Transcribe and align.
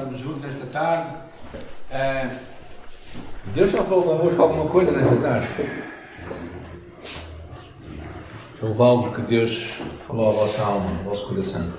estamos 0.00 0.18
juntos 0.18 0.44
esta 0.44 0.66
tarde. 0.66 1.08
Uh, 1.90 2.38
Deus 3.54 3.70
já 3.70 3.84
falou 3.84 4.02
convosco 4.02 4.42
alguma 4.42 4.70
coisa 4.70 4.92
nesta 4.92 5.16
tarde? 5.16 5.48
Houve 8.62 8.82
algo 8.82 9.14
que 9.14 9.22
Deus 9.22 9.74
falou 10.06 10.30
à 10.30 10.32
vossa 10.32 10.62
alma, 10.62 10.90
ao 10.90 11.10
vosso 11.10 11.28
coração? 11.28 11.72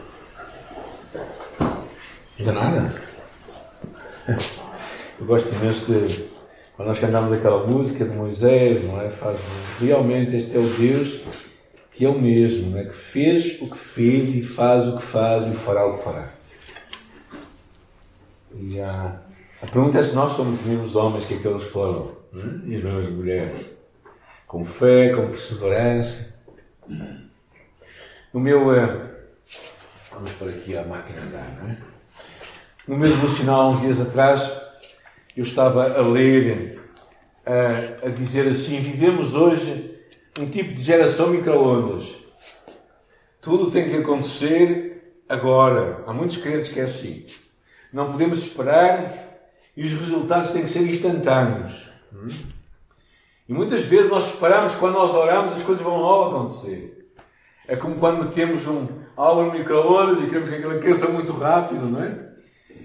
Ainda 2.39 2.51
nada? 2.51 2.95
Eu 5.19 5.25
gosto 5.25 5.53
imenso 5.55 5.91
de. 5.91 6.31
Quando 6.75 6.89
nós 6.89 6.99
cantamos 6.99 7.33
aquela 7.33 7.65
música 7.67 8.05
de 8.05 8.15
Moisés, 8.15 8.83
não 8.83 9.01
é? 9.01 9.09
Faz, 9.09 9.37
realmente 9.79 10.35
este 10.35 10.55
é 10.55 10.59
o 10.59 10.67
Deus 10.67 11.21
que 11.91 12.05
é 12.05 12.09
o 12.09 12.19
mesmo, 12.19 12.77
é? 12.77 12.85
que 12.85 12.95
fez 12.95 13.61
o 13.61 13.69
que 13.69 13.77
fez 13.77 14.33
e 14.33 14.41
faz 14.41 14.87
o 14.87 14.97
que 14.97 15.03
faz 15.03 15.45
e 15.45 15.51
fará 15.51 15.85
o 15.85 15.97
que 15.97 16.03
fará. 16.03 16.40
E 18.55 18.79
a, 18.79 19.21
a 19.61 19.65
pergunta 19.65 19.99
é 19.99 20.03
se 20.03 20.15
nós 20.15 20.33
somos 20.33 20.59
os 20.59 20.65
mesmos 20.65 20.95
homens 20.95 21.25
que 21.25 21.35
aqueles 21.35 21.63
foram, 21.63 22.17
é? 22.33 22.69
e 22.69 22.75
as 22.75 22.83
mesmas 22.83 23.09
mulheres, 23.09 23.69
com 24.47 24.63
fé, 24.63 25.09
com 25.09 25.27
perseverança. 25.27 26.35
No 28.33 28.39
meu. 28.39 28.69
Uh, 28.69 29.09
vamos 30.11 30.31
por 30.33 30.49
aqui 30.49 30.77
a 30.77 30.83
máquina 30.83 31.21
andar, 31.21 31.57
não 31.61 31.69
é? 31.69 31.77
No 32.87 32.97
meu 32.97 33.09
devocional, 33.09 33.71
uns 33.71 33.81
dias 33.81 34.01
atrás, 34.01 34.51
eu 35.37 35.43
estava 35.43 35.97
a 35.97 36.01
ler, 36.01 36.79
uh, 37.45 38.07
a 38.07 38.09
dizer 38.09 38.47
assim: 38.49 38.79
vivemos 38.79 39.35
hoje 39.35 39.99
um 40.39 40.49
tipo 40.49 40.73
de 40.73 40.81
geração 40.81 41.29
micro-ondas. 41.29 42.15
Tudo 43.41 43.71
tem 43.71 43.89
que 43.89 43.97
acontecer 43.97 45.23
agora. 45.27 46.03
Há 46.05 46.13
muitos 46.13 46.37
crentes 46.37 46.71
que 46.71 46.79
é 46.79 46.83
assim. 46.83 47.25
Não 47.91 48.11
podemos 48.11 48.39
esperar 48.39 49.13
e 49.75 49.83
os 49.83 49.93
resultados 49.93 50.51
têm 50.51 50.63
que 50.63 50.69
ser 50.69 50.81
instantâneos. 50.81 51.89
E 53.47 53.53
muitas 53.53 53.83
vezes 53.85 54.09
nós 54.09 54.33
esperamos, 54.33 54.75
quando 54.75 54.93
nós 54.93 55.13
oramos, 55.13 55.53
as 55.53 55.63
coisas 55.63 55.83
vão 55.83 55.97
logo 55.97 56.35
acontecer. 56.35 57.13
É 57.67 57.75
como 57.75 57.95
quando 57.95 58.23
metemos 58.23 58.67
um, 58.67 58.87
algo 59.15 59.43
no 59.43 59.53
micro-ondas 59.53 60.19
e 60.19 60.27
queremos 60.27 60.49
que 60.49 60.55
aquilo 60.55 60.73
aqueça 60.73 61.07
muito 61.07 61.31
rápido, 61.33 61.85
não 61.85 62.03
é? 62.03 62.31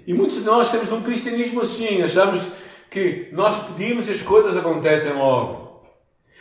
E 0.05 0.13
muitos 0.13 0.37
de 0.37 0.45
nós 0.45 0.71
temos 0.71 0.91
um 0.91 1.01
cristianismo 1.01 1.61
assim, 1.61 2.01
achamos 2.01 2.49
que 2.89 3.29
nós 3.33 3.57
pedimos 3.63 4.07
e 4.07 4.11
as 4.11 4.21
coisas 4.21 4.55
acontecem 4.55 5.13
logo. 5.13 5.83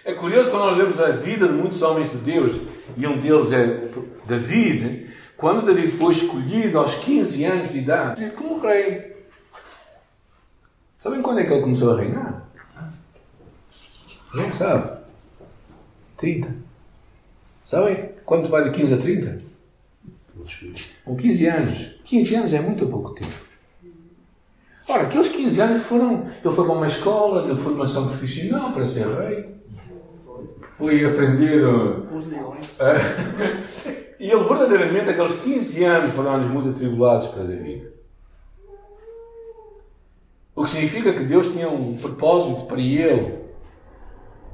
É 0.05 0.13
curioso 0.13 0.51
quando 0.51 0.67
nós 0.67 0.77
vemos 0.77 1.01
a 1.01 1.11
vida 1.11 1.49
de 1.49 1.55
muitos 1.55 1.83
homens 1.83 2.13
de 2.13 2.19
Deus, 2.19 2.61
e 2.97 3.07
um 3.07 3.19
deles 3.19 3.51
é 3.51 3.89
David, 4.25 5.11
quando 5.37 5.65
David 5.65 5.89
foi 5.89 6.13
escolhido 6.13 6.79
aos 6.79 6.95
15 6.97 7.45
anos 7.45 7.73
de 7.73 7.79
idade 7.79 8.31
como 8.31 8.59
rei. 8.61 9.17
Sabem 10.97 11.21
quando 11.21 11.41
é 11.41 11.45
que 11.45 11.53
ele 11.53 11.63
começou 11.63 11.93
a 11.93 12.01
reinar? 12.01 12.49
Quem 14.33 14.53
sabe? 14.53 15.01
30. 16.17 16.55
Sabem 17.65 18.13
quanto 18.25 18.49
vai 18.49 18.65
de 18.65 18.71
15 18.71 18.95
a 18.95 18.97
30? 18.97 19.43
Com 21.05 21.17
15 21.17 21.47
anos. 21.47 21.95
15 22.05 22.35
anos 22.35 22.53
é 22.53 22.61
muito 22.61 22.89
pouco 22.89 23.15
tempo. 23.15 23.47
Ora, 24.89 25.03
aqueles 25.03 25.29
15 25.29 25.61
anos 25.61 25.83
foram. 25.83 26.23
Ele 26.23 26.55
foi 26.55 26.65
para 26.65 26.75
uma 26.75 26.87
escola 26.87 27.53
de 27.53 27.61
formação 27.61 28.09
profissional 28.09 28.73
para 28.73 28.87
ser 28.87 29.07
rei. 29.09 29.57
Foi 30.77 31.05
aprender. 31.05 31.63
e 34.21 34.31
ele, 34.31 34.45
verdadeiramente, 34.45 35.11
aqueles 35.11 35.35
15 35.35 35.85
anos 35.85 36.15
foram 36.15 36.35
anos 36.35 36.47
muito 36.47 36.69
atribulados 36.71 37.29
para 37.29 37.45
David. 37.45 37.89
O 40.55 40.65
que 40.65 40.71
significa 40.71 41.13
que 41.13 41.25
Deus 41.25 41.53
tinha 41.53 41.69
um 41.69 41.97
propósito 41.97 42.67
para 42.67 42.81
ele. 42.81 43.47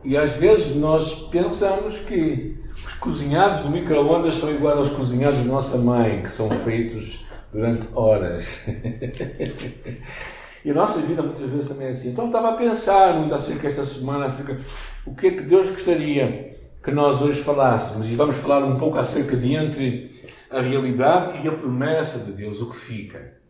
E 0.04 0.16
às 0.16 0.32
vezes 0.32 0.74
nós 0.74 1.14
pensamos 1.28 1.98
que 2.00 2.58
os 2.64 2.94
cozinhados 2.94 3.60
do 3.60 3.70
micro-ondas 3.70 4.34
são 4.34 4.50
iguais 4.50 4.78
aos 4.78 4.90
cozinhados 4.90 5.38
da 5.38 5.44
nossa 5.44 5.78
mãe, 5.78 6.22
que 6.22 6.30
são 6.30 6.50
feitos 6.50 7.24
durante 7.52 7.86
horas. 7.94 8.64
e 10.64 10.70
a 10.70 10.74
nossa 10.74 11.00
vida 11.00 11.22
muitas 11.22 11.50
vezes 11.50 11.68
também 11.68 11.88
é 11.88 11.90
assim. 11.90 12.10
Então 12.10 12.26
estava 12.26 12.50
a 12.50 12.56
pensar 12.56 13.14
muito 13.18 13.34
acerca 13.34 13.62
desta 13.62 13.84
semana, 13.84 14.26
acerca 14.26 14.60
o 15.04 15.14
que 15.14 15.26
é 15.26 15.30
que 15.32 15.42
Deus 15.42 15.70
gostaria 15.70 16.56
que 16.82 16.90
nós 16.90 17.20
hoje 17.20 17.42
falássemos. 17.42 18.08
E 18.10 18.14
vamos 18.14 18.36
falar 18.36 18.64
um 18.64 18.76
pouco 18.76 18.98
acerca 18.98 19.36
de 19.36 19.54
entre 19.54 20.10
a 20.50 20.60
realidade 20.60 21.44
e 21.44 21.48
a 21.48 21.52
promessa 21.52 22.18
de 22.18 22.32
Deus, 22.32 22.60
o 22.60 22.70
que 22.70 22.76
fica. 22.76 23.40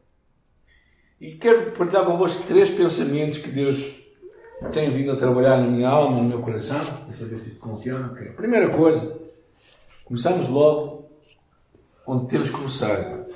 E 1.21 1.33
quero 1.33 1.71
partilhar 1.73 2.05
convosco 2.05 2.45
três 2.47 2.71
pensamentos 2.71 3.39
que 3.39 3.51
Deus 3.51 4.03
tem 4.73 4.91
vindo 4.91 5.13
a 5.13 5.17
trabalhar 5.17 5.59
na 5.59 5.67
minha 5.67 5.89
alma, 5.89 6.23
no 6.23 6.29
meu 6.29 6.41
coração. 6.41 6.81
Deixa 7.09 7.25
eu 7.25 7.29
ver 7.29 7.39
se 7.39 7.51
isto 7.51 7.61
funciona. 7.61 8.09
Okay. 8.13 8.31
Primeira 8.31 8.71
coisa, 8.71 9.21
começamos 10.05 10.49
logo 10.49 11.11
onde 12.07 12.27
temos 12.29 12.51
que 12.51 12.57
começar. 12.57 13.27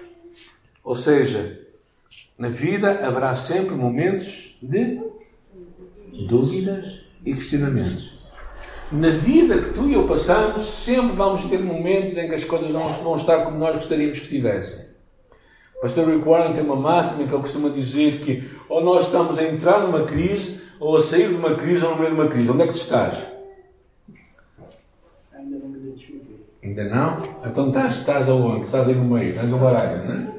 Ou 0.82 0.94
seja, 0.94 1.65
na 2.38 2.48
vida 2.48 3.06
haverá 3.06 3.34
sempre 3.34 3.74
momentos 3.74 4.56
de 4.62 5.00
dúvidas 6.28 7.04
e 7.24 7.34
questionamentos. 7.34 8.16
Na 8.92 9.10
vida 9.10 9.58
que 9.58 9.70
tu 9.70 9.88
e 9.88 9.94
eu 9.94 10.06
passamos, 10.06 10.64
sempre 10.64 11.16
vamos 11.16 11.46
ter 11.46 11.58
momentos 11.58 12.16
em 12.16 12.28
que 12.28 12.34
as 12.34 12.44
coisas 12.44 12.70
não 12.70 12.88
vão 12.92 13.16
estar 13.16 13.44
como 13.44 13.58
nós 13.58 13.74
gostaríamos 13.74 14.18
que 14.18 14.24
estivessem. 14.26 14.86
O 15.78 15.80
pastor 15.80 16.08
Rick 16.08 16.26
Warren 16.26 16.54
tem 16.54 16.62
uma 16.62 16.76
máxima 16.76 17.26
que 17.26 17.34
ele 17.34 17.42
costuma 17.42 17.68
dizer 17.68 18.20
que 18.20 18.48
ou 18.68 18.82
nós 18.82 19.06
estamos 19.06 19.38
a 19.38 19.44
entrar 19.44 19.80
numa 19.80 20.04
crise, 20.04 20.62
ou 20.78 20.96
a 20.96 21.00
sair 21.00 21.28
de 21.28 21.34
uma 21.34 21.54
crise, 21.54 21.84
ou 21.84 21.92
no 21.92 21.98
meio 21.98 22.14
de 22.14 22.20
uma 22.20 22.28
crise. 22.28 22.50
Onde 22.50 22.62
é 22.62 22.66
que 22.66 22.72
tu 22.72 22.80
estás? 22.80 23.26
Ainda 26.62 26.84
não? 26.84 27.22
Então 27.44 27.68
estás, 27.68 27.96
estás 27.96 28.28
aonde? 28.28 28.66
Estás 28.66 28.88
aí 28.88 28.94
no 28.94 29.04
meio, 29.04 29.30
estás 29.30 29.48
no 29.48 29.58
baralho, 29.58 30.04
não 30.04 30.14
é? 30.14 30.36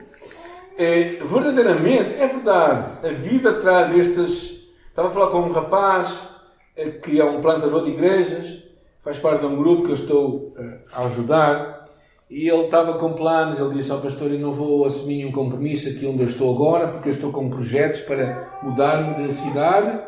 É? 0.77 1.19
Verdadeiramente, 1.23 2.13
é 2.15 2.27
verdade. 2.27 3.05
A 3.05 3.11
vida 3.11 3.53
traz 3.53 3.97
estas. 3.97 4.67
Estava 4.89 5.09
a 5.09 5.11
falar 5.11 5.27
com 5.27 5.41
um 5.41 5.51
rapaz 5.51 6.27
é, 6.75 6.89
que 6.91 7.19
é 7.19 7.25
um 7.25 7.41
plantador 7.41 7.83
de 7.83 7.91
igrejas, 7.91 8.63
faz 9.03 9.17
parte 9.17 9.41
de 9.41 9.47
um 9.47 9.57
grupo 9.57 9.83
que 9.83 9.89
eu 9.89 9.95
estou 9.95 10.53
é, 10.57 10.79
a 10.93 11.05
ajudar. 11.05 11.85
E 12.29 12.49
ele 12.49 12.65
estava 12.65 12.99
com 12.99 13.13
planos, 13.13 13.59
ele 13.59 13.75
disse 13.75 13.91
ao 13.91 14.01
pastor: 14.01 14.31
Eu 14.31 14.39
não 14.39 14.53
vou 14.53 14.85
assumir 14.85 15.17
nenhum 15.17 15.31
compromisso 15.31 15.89
aqui 15.89 16.05
onde 16.05 16.21
eu 16.21 16.27
estou 16.27 16.53
agora, 16.53 16.89
porque 16.89 17.09
eu 17.09 17.13
estou 17.13 17.31
com 17.31 17.49
projetos 17.49 18.01
para 18.01 18.59
mudar-me 18.61 19.15
de 19.15 19.33
cidade, 19.33 19.99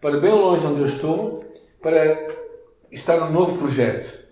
para 0.00 0.18
bem 0.18 0.32
longe 0.32 0.66
onde 0.66 0.80
eu 0.80 0.86
estou, 0.86 1.44
para 1.82 2.28
estar 2.90 3.18
num 3.18 3.30
novo 3.30 3.58
projeto. 3.58 4.26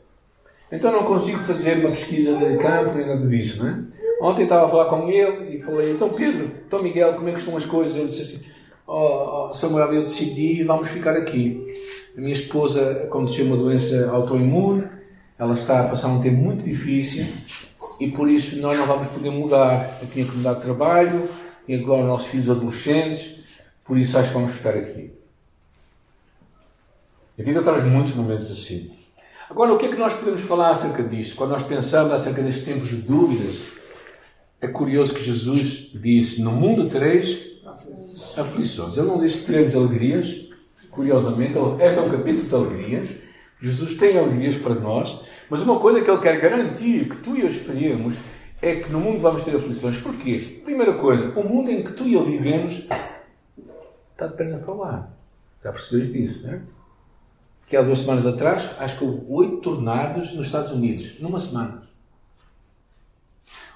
Então 0.73 0.91
não 0.91 1.05
consigo 1.05 1.39
fazer 1.41 1.85
uma 1.85 1.91
pesquisa 1.91 2.35
de 2.37 2.57
campo 2.57 2.95
nem 2.95 3.07
nada 3.07 3.27
disso, 3.27 3.63
não 3.63 3.71
é? 3.71 4.04
Ontem 4.25 4.45
estava 4.45 4.67
a 4.67 4.69
falar 4.69 4.87
com 4.87 5.09
ele 5.09 5.59
e 5.59 5.63
falei: 5.63 5.93
Então 5.93 6.09
Pedro, 6.09 6.51
então 6.67 6.83
Miguel, 6.83 7.13
como 7.15 7.29
é 7.29 7.33
que 7.33 7.39
estão 7.39 7.57
as 7.57 7.67
coisas? 7.67 7.95
Ele 7.95 8.07
disse 8.07 8.23
assim: 8.23 8.45
oh, 8.87 9.51
Samuel, 9.53 9.93
eu 9.93 10.03
decidi, 10.03 10.63
vamos 10.65 10.89
ficar 10.89 11.15
aqui. 11.15 11.63
A 12.17 12.21
minha 12.21 12.33
esposa 12.33 13.03
aconteceu 13.05 13.45
uma 13.45 13.57
doença 13.57 14.11
autoimune 14.11 14.89
ela 15.39 15.55
está 15.55 15.81
a 15.81 15.89
passar 15.89 16.09
um 16.09 16.23
tempo 16.23 16.37
muito 16.37 16.65
difícil 16.65 17.27
e 18.01 18.11
por 18.11 18.31
isso 18.31 18.61
nós 18.61 18.79
não 18.79 18.87
vamos 18.87 19.09
poder 19.09 19.31
mudar. 19.31 19.99
Eu 20.01 20.09
tinha 20.09 20.25
que 20.25 20.31
mudar 20.31 20.55
de 20.55 20.63
trabalho, 20.63 21.29
tinha 21.67 21.79
agora 21.81 22.03
os 22.03 22.07
nossos 22.07 22.29
filhos 22.29 22.49
adolescentes, 22.49 23.41
por 23.85 23.99
isso 23.99 24.17
acho 24.17 24.29
que 24.29 24.35
vamos 24.35 24.53
ficar 24.53 24.75
aqui. 24.75 25.13
A 27.39 27.43
vida 27.43 27.63
traz 27.63 27.85
muitos 27.85 28.15
momentos 28.15 28.51
assim. 28.51 28.93
Agora, 29.51 29.73
o 29.73 29.77
que 29.77 29.87
é 29.87 29.89
que 29.89 29.97
nós 29.97 30.15
podemos 30.15 30.41
falar 30.41 30.71
acerca 30.71 31.03
disto? 31.03 31.37
Quando 31.37 31.51
nós 31.51 31.65
pensamos 31.65 32.13
acerca 32.13 32.41
destes 32.41 32.65
tempos 32.65 32.89
de 32.89 32.97
dúvidas, 32.97 33.74
é 34.61 34.69
curioso 34.69 35.15
que 35.15 35.23
Jesus 35.23 35.91
disse: 35.95 36.43
No 36.43 36.53
mundo 36.53 36.89
tereis 36.89 37.61
aflições. 38.39 38.97
Ele 38.97 39.07
não 39.07 39.19
disse 39.19 39.39
que 39.39 39.47
teremos 39.47 39.75
alegrias. 39.75 40.45
Curiosamente, 40.91 41.55
este 41.81 41.99
é 41.99 42.03
um 42.03 42.11
capítulo 42.11 42.45
de 42.45 42.55
alegrias. 42.55 43.09
Jesus 43.61 43.95
tem 43.97 44.19
alegrias 44.19 44.57
para 44.57 44.75
nós, 44.75 45.23
mas 45.49 45.63
uma 45.63 45.81
coisa 45.81 46.03
que 46.03 46.11
Ele 46.11 46.21
quer 46.21 46.41
garantir 46.41 47.09
que 47.09 47.17
tu 47.17 47.37
e 47.37 47.41
eu 47.41 47.49
esperemos 47.49 48.15
é 48.61 48.77
que 48.77 48.93
no 48.93 49.01
mundo 49.01 49.21
vamos 49.21 49.43
ter 49.43 49.57
aflições. 49.57 49.97
Porquê? 49.99 50.61
Primeira 50.65 50.95
coisa, 50.95 51.39
o 51.39 51.43
mundo 51.43 51.71
em 51.71 51.83
que 51.83 51.93
tu 51.93 52.05
e 52.05 52.15
eu 52.15 52.25
vivemos 52.25 52.87
está 54.13 54.27
de 54.27 54.37
perna 54.37 54.59
para 54.59 54.75
lá. 54.75 55.11
Já 55.63 55.73
percebeste 55.73 56.25
isso, 56.25 56.43
certo? 56.43 56.71
Que 57.67 57.77
há 57.77 57.83
duas 57.83 58.01
semanas 58.01 58.27
atrás, 58.27 58.71
acho 58.79 58.99
que 58.99 59.05
houve 59.05 59.23
oito 59.29 59.57
tornados 59.59 60.35
nos 60.35 60.47
Estados 60.47 60.71
Unidos, 60.71 61.19
numa 61.21 61.41
semana. 61.41 61.83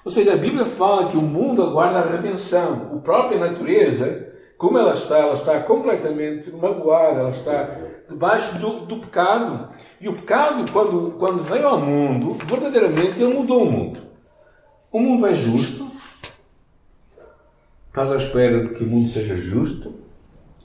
Ou 0.03 0.11
seja, 0.11 0.33
a 0.33 0.37
Bíblia 0.37 0.65
fala 0.65 1.07
que 1.07 1.17
o 1.17 1.21
mundo 1.21 1.61
aguarda 1.61 1.99
a 1.99 2.11
redenção. 2.11 2.91
A 2.95 2.99
própria 2.99 3.39
natureza, 3.39 4.27
como 4.57 4.77
ela 4.77 4.93
está, 4.93 5.17
ela 5.17 5.33
está 5.33 5.59
completamente 5.61 6.51
magoada, 6.51 7.19
ela 7.19 7.29
está 7.29 7.77
debaixo 8.07 8.57
do, 8.57 8.81
do 8.81 8.97
pecado. 8.97 9.69
E 9.99 10.07
o 10.07 10.13
pecado, 10.13 10.71
quando, 10.71 11.11
quando 11.19 11.43
veio 11.43 11.67
ao 11.67 11.79
mundo, 11.79 12.33
verdadeiramente 12.45 13.21
ele 13.21 13.33
mudou 13.33 13.63
o 13.63 13.71
mundo. 13.71 14.01
O 14.91 14.99
mundo 14.99 15.27
é 15.27 15.33
justo, 15.33 15.89
Estás 17.89 18.11
à 18.11 18.17
espera 18.17 18.61
de 18.61 18.69
que 18.75 18.83
o 18.83 18.87
mundo 18.87 19.09
seja 19.09 19.35
justo? 19.35 19.95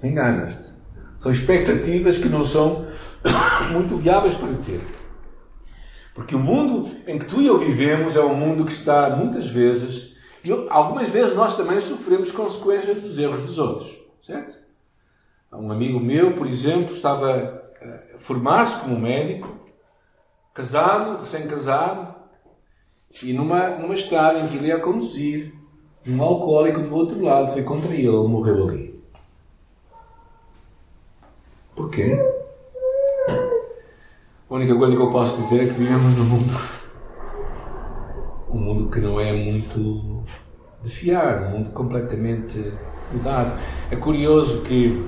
Enganas-te. 0.03 0.75
São 1.19 1.33
expectativas 1.33 2.19
que 2.19 2.29
não 2.29 2.45
são 2.45 2.87
muito 3.73 3.97
viáveis 3.97 4.35
para 4.35 4.53
ter. 4.59 4.81
Porque 6.15 6.37
o 6.37 6.39
mundo 6.39 6.89
em 7.09 7.19
que 7.19 7.25
tu 7.25 7.43
e 7.43 7.47
eu 7.47 7.59
vivemos 7.59 8.15
é 8.15 8.21
um 8.21 8.37
mundo 8.37 8.65
que 8.65 8.73
está 8.73 9.11
muitas 9.11 9.49
vezes, 9.49 10.15
e 10.45 10.53
algumas 10.71 11.09
vezes 11.09 11.35
nós 11.35 11.57
também 11.57 11.81
sofremos 11.81 12.31
consequências 12.31 13.01
dos 13.03 13.19
erros 13.19 13.43
dos 13.43 13.59
outros, 13.59 14.01
certo? 14.21 14.63
Um 15.53 15.73
amigo 15.73 15.99
meu, 15.99 16.35
por 16.35 16.47
exemplo, 16.47 16.93
estava 16.93 17.63
a 18.15 18.19
formar-se 18.19 18.79
como 18.81 18.99
médico, 18.99 19.59
casado, 20.53 21.19
recém-casado, 21.19 22.15
e 23.23 23.33
numa, 23.33 23.71
numa 23.71 23.95
estrada 23.95 24.39
em 24.39 24.49
que 24.49 24.57
ele 24.57 24.69
ia 24.69 24.79
conduzir, 24.79 25.53
um 26.07 26.23
alcoólico 26.23 26.81
do 26.81 26.95
outro 26.95 27.21
lado 27.21 27.53
foi 27.53 27.63
contra 27.63 27.93
ele, 27.93 28.07
ele 28.07 28.29
morreu 28.29 28.69
ali. 28.69 29.03
Porquê? 31.75 32.19
A 34.49 34.55
única 34.57 34.75
coisa 34.77 34.95
que 34.95 35.01
eu 35.01 35.11
posso 35.11 35.41
dizer 35.41 35.63
é 35.63 35.67
que 35.67 35.73
vivemos 35.73 36.15
num 36.17 36.25
mundo. 36.25 36.53
Um 38.51 38.59
mundo 38.59 38.91
que 38.91 39.01
não 39.01 39.19
é 39.19 39.33
muito 39.33 40.23
de 40.83 40.91
fiar, 40.91 41.45
um 41.45 41.51
mundo 41.51 41.71
completamente 41.71 42.63
mudado. 43.11 43.59
É 43.91 43.97
curioso 43.97 44.61
que. 44.61 45.03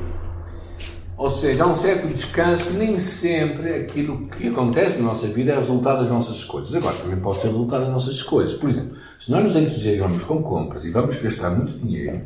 Ou 1.18 1.30
seja, 1.30 1.64
há 1.64 1.66
um 1.66 1.76
certo 1.76 2.08
descanso 2.08 2.66
que 2.66 2.72
nem 2.72 2.98
sempre 2.98 3.74
aquilo 3.74 4.26
que 4.26 4.48
acontece 4.48 4.98
na 4.98 5.08
nossa 5.08 5.26
vida 5.26 5.52
é 5.52 5.56
resultado 5.56 5.98
das 5.98 6.08
nossas 6.08 6.36
escolhas. 6.36 6.74
Agora, 6.74 6.96
também 6.96 7.20
pode 7.20 7.36
ser 7.36 7.48
resultado 7.48 7.82
das 7.82 7.90
nossas 7.90 8.14
escolhas. 8.14 8.54
Por 8.54 8.70
exemplo, 8.70 8.96
se 9.20 9.30
nós 9.30 9.44
nos 9.44 9.54
entusiasmamos 9.54 10.24
com 10.24 10.42
compras 10.42 10.84
e 10.86 10.90
vamos 10.90 11.16
gastar 11.18 11.50
muito 11.50 11.78
dinheiro, 11.78 12.22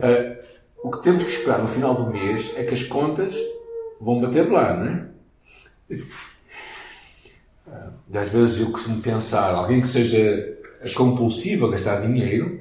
uh, 0.00 0.42
o 0.82 0.90
que 0.90 1.02
temos 1.02 1.24
que 1.24 1.30
esperar 1.30 1.58
no 1.58 1.68
final 1.68 1.94
do 1.94 2.10
mês 2.10 2.52
é 2.56 2.64
que 2.64 2.72
as 2.72 2.82
contas 2.82 3.34
vão 4.00 4.18
bater 4.20 4.50
lá, 4.50 4.74
não 4.74 4.86
é? 4.86 5.11
E 8.10 8.18
às 8.18 8.28
vezes 8.28 8.60
eu 8.60 8.70
costumo 8.70 9.00
pensar, 9.00 9.54
alguém 9.54 9.80
que 9.80 9.88
seja 9.88 10.58
compulsivo 10.94 11.66
a 11.66 11.70
gastar 11.70 12.00
dinheiro 12.00 12.60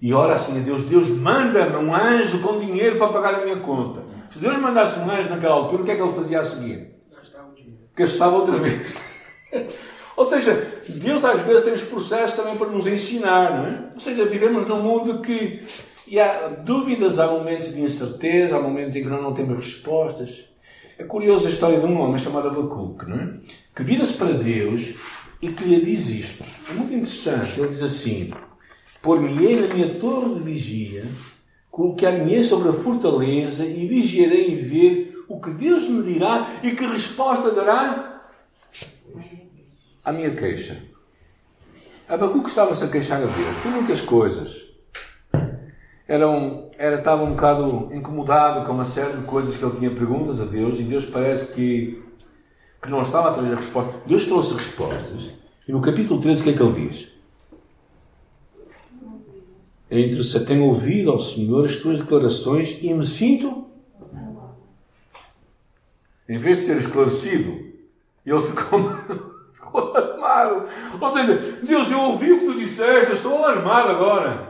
e 0.00 0.12
ora 0.12 0.34
assim 0.34 0.56
a 0.58 0.62
Deus, 0.62 0.84
Deus 0.84 1.08
manda-me 1.08 1.76
um 1.76 1.94
anjo 1.94 2.40
com 2.40 2.60
dinheiro 2.60 2.96
para 2.96 3.08
pagar 3.08 3.34
a 3.34 3.44
minha 3.44 3.56
conta. 3.56 4.02
Se 4.30 4.38
Deus 4.38 4.56
mandasse 4.58 4.98
um 5.00 5.10
anjo 5.10 5.28
naquela 5.28 5.54
altura, 5.54 5.82
o 5.82 5.84
que 5.84 5.90
é 5.90 5.96
que 5.96 6.02
ele 6.02 6.12
fazia 6.12 6.40
a 6.40 6.44
seguir? 6.44 6.94
Gastava 7.12 7.50
o 7.50 7.54
dinheiro. 7.54 7.78
Gastava 7.96 8.36
outra 8.36 8.56
vez. 8.56 8.98
Ou 10.16 10.24
seja, 10.24 10.80
Deus 10.88 11.24
às 11.24 11.40
vezes 11.40 11.62
tem 11.62 11.72
os 11.72 11.82
processos 11.82 12.36
também 12.36 12.56
para 12.56 12.68
nos 12.68 12.86
ensinar, 12.86 13.56
não 13.56 13.66
é? 13.66 13.90
Ou 13.94 14.00
seja, 14.00 14.24
vivemos 14.24 14.66
num 14.66 14.82
mundo 14.82 15.20
que 15.20 15.62
e 16.06 16.18
há 16.18 16.48
dúvidas, 16.48 17.18
há 17.18 17.26
momentos 17.26 17.74
de 17.74 17.82
incerteza, 17.82 18.56
há 18.56 18.62
momentos 18.62 18.96
em 18.96 19.02
que 19.02 19.08
nós 19.08 19.22
não 19.22 19.34
temos 19.34 19.56
respostas. 19.56 20.47
É 20.98 21.04
curiosa 21.04 21.46
a 21.46 21.50
história 21.50 21.78
de 21.78 21.86
um 21.86 22.00
homem 22.00 22.18
chamado 22.18 22.48
Abacuque, 22.48 23.08
não 23.08 23.16
é? 23.16 23.34
que 23.74 23.84
vira-se 23.84 24.14
para 24.14 24.32
Deus 24.32 24.94
e 25.40 25.48
que 25.52 25.62
lhe 25.62 25.80
diz 25.80 26.10
isto. 26.10 26.44
É 26.68 26.72
muito 26.72 26.92
interessante. 26.92 27.60
Ele 27.60 27.68
diz 27.68 27.82
assim: 27.84 28.32
Pôr-me-ei 29.00 29.60
na 29.60 29.72
minha 29.72 29.94
torre 29.94 30.34
de 30.34 30.40
vigia, 30.40 31.06
colocar-me-ei 31.70 32.42
sobre 32.42 32.70
a 32.70 32.72
fortaleza 32.72 33.64
e 33.64 33.86
vigiarei 33.86 34.56
ver 34.56 35.24
o 35.28 35.40
que 35.40 35.50
Deus 35.50 35.88
me 35.88 36.02
dirá 36.02 36.58
e 36.64 36.72
que 36.72 36.84
resposta 36.84 37.52
dará 37.52 38.20
à 40.04 40.12
minha 40.12 40.32
queixa. 40.32 40.82
Abacuque 42.08 42.48
estava-se 42.48 42.82
a 42.82 42.88
queixar 42.88 43.22
a 43.22 43.26
Deus 43.26 43.56
por 43.62 43.70
muitas 43.70 44.00
coisas 44.00 44.67
era 46.08 46.26
um, 46.26 46.70
era, 46.78 46.96
estava 46.96 47.22
um 47.22 47.32
bocado 47.32 47.90
incomodado 47.92 48.64
com 48.66 48.72
uma 48.72 48.84
série 48.86 49.18
de 49.18 49.26
coisas 49.26 49.54
que 49.54 49.62
ele 49.62 49.76
tinha 49.76 49.90
perguntas 49.90 50.40
a 50.40 50.46
Deus 50.46 50.80
e 50.80 50.82
Deus 50.82 51.04
parece 51.04 51.52
que, 51.52 52.02
que 52.80 52.90
não 52.90 53.02
estava 53.02 53.28
a 53.28 53.34
trazer 53.34 53.54
respostas. 53.54 54.00
Deus 54.06 54.24
trouxe 54.24 54.54
respostas. 54.54 55.30
E 55.68 55.70
no 55.70 55.82
capítulo 55.82 56.18
13 56.18 56.40
o 56.40 56.44
que 56.44 56.50
é 56.50 56.52
que 56.54 56.62
ele 56.62 56.88
diz? 56.88 57.12
É 59.90 60.00
interessante. 60.00 60.46
Tenho 60.46 60.64
ouvido 60.64 61.10
ao 61.10 61.20
Senhor 61.20 61.66
as 61.66 61.76
tuas 61.76 62.00
declarações 62.00 62.78
e 62.80 62.92
me 62.94 63.04
sinto. 63.04 63.66
Em 66.26 66.38
vez 66.38 66.58
de 66.58 66.64
ser 66.64 66.78
esclarecido, 66.78 67.50
ele 68.24 68.40
ficou, 68.40 68.80
ficou 69.52 69.94
alarmado. 69.94 70.64
Ou 70.98 71.08
seja, 71.10 71.34
Deus, 71.62 71.90
eu 71.90 72.00
ouvi 72.00 72.32
o 72.32 72.40
que 72.40 72.46
tu 72.46 72.58
disseste, 72.58 73.10
eu 73.10 73.16
estou 73.16 73.36
alarmado 73.36 73.90
agora. 73.90 74.47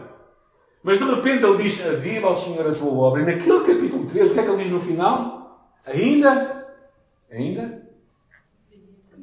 Mas 0.83 0.99
de 0.99 1.05
repente 1.05 1.45
ele 1.45 1.63
diz: 1.63 1.87
Aviva 1.87 2.29
ao 2.29 2.37
Senhor 2.37 2.67
a 2.67 2.75
tua 2.75 2.93
obra. 2.93 3.23
E 3.23 3.25
naquele 3.25 3.61
capítulo 3.61 4.07
13, 4.07 4.31
o 4.31 4.35
que 4.35 4.41
é 4.41 4.43
que 4.43 4.51
ele 4.51 4.63
diz 4.63 4.71
no 4.71 4.81
final? 4.81 5.39
Ainda, 5.87 6.67
ainda, 7.31 7.83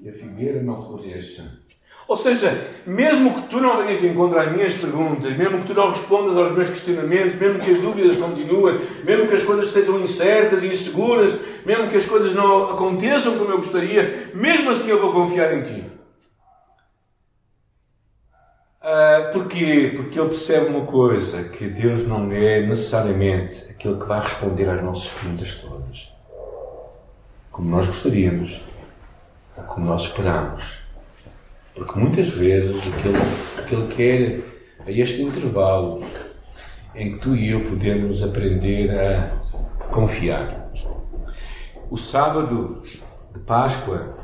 e 0.02 0.10
a 0.10 0.14
figueira 0.14 0.62
não 0.62 0.84
floresça. 0.84 1.66
Ou 2.08 2.16
seja, 2.16 2.56
mesmo 2.86 3.34
que 3.34 3.42
tu 3.48 3.60
não 3.60 3.78
venhas 3.78 4.00
de 4.00 4.08
encontro 4.08 4.40
às 4.40 4.52
minhas 4.52 4.76
perguntas, 4.76 5.36
mesmo 5.36 5.58
que 5.58 5.66
tu 5.66 5.74
não 5.74 5.90
respondas 5.90 6.38
aos 6.38 6.52
meus 6.52 6.70
questionamentos, 6.70 7.36
mesmo 7.36 7.60
que 7.60 7.72
as 7.72 7.80
dúvidas 7.80 8.16
continuem, 8.16 8.80
mesmo 9.04 9.28
que 9.28 9.34
as 9.34 9.44
coisas 9.44 9.68
estejam 9.68 10.00
incertas 10.00 10.64
e 10.64 10.68
inseguras, 10.68 11.36
mesmo 11.66 11.88
que 11.88 11.98
as 11.98 12.06
coisas 12.06 12.36
não 12.36 12.70
aconteçam 12.70 13.40
como 13.40 13.50
eu 13.50 13.58
gostaria, 13.58 14.30
mesmo 14.36 14.70
assim 14.70 14.90
eu 14.90 15.02
vou 15.02 15.12
confiar 15.12 15.52
em 15.58 15.64
ti. 15.64 15.95
Uh, 18.86 19.32
porquê? 19.32 19.94
Porque 19.96 20.20
ele 20.20 20.30
percebe 20.30 20.68
uma 20.68 20.86
coisa: 20.86 21.46
que 21.46 21.68
Deus 21.68 22.08
não 22.08 22.32
é 22.32 22.62
necessariamente 22.62 23.66
aquele 23.72 23.98
que 23.98 24.06
vai 24.06 24.22
responder 24.22 24.70
às 24.70 24.84
nossas 24.84 25.08
perguntas 25.08 25.56
todas, 25.56 26.14
como 27.50 27.68
nós 27.68 27.88
gostaríamos, 27.88 28.62
ou 29.58 29.64
como 29.64 29.88
nós 29.88 30.04
esperamos. 30.04 30.82
Porque 31.74 32.00
muitas 32.00 32.30
vezes 32.30 32.76
o 32.76 32.92
que 32.92 33.08
o 33.10 33.66
que 33.66 33.76
ele 33.76 33.96
quer 33.96 34.88
é 34.88 34.94
este 35.00 35.24
intervalo 35.24 36.06
em 36.94 37.14
que 37.14 37.18
tu 37.18 37.36
e 37.36 37.50
eu 37.50 37.64
podemos 37.64 38.22
aprender 38.22 38.92
a 38.92 39.88
confiar. 39.88 40.70
O 41.90 41.98
sábado 41.98 42.84
de 43.34 43.40
Páscoa 43.40 44.16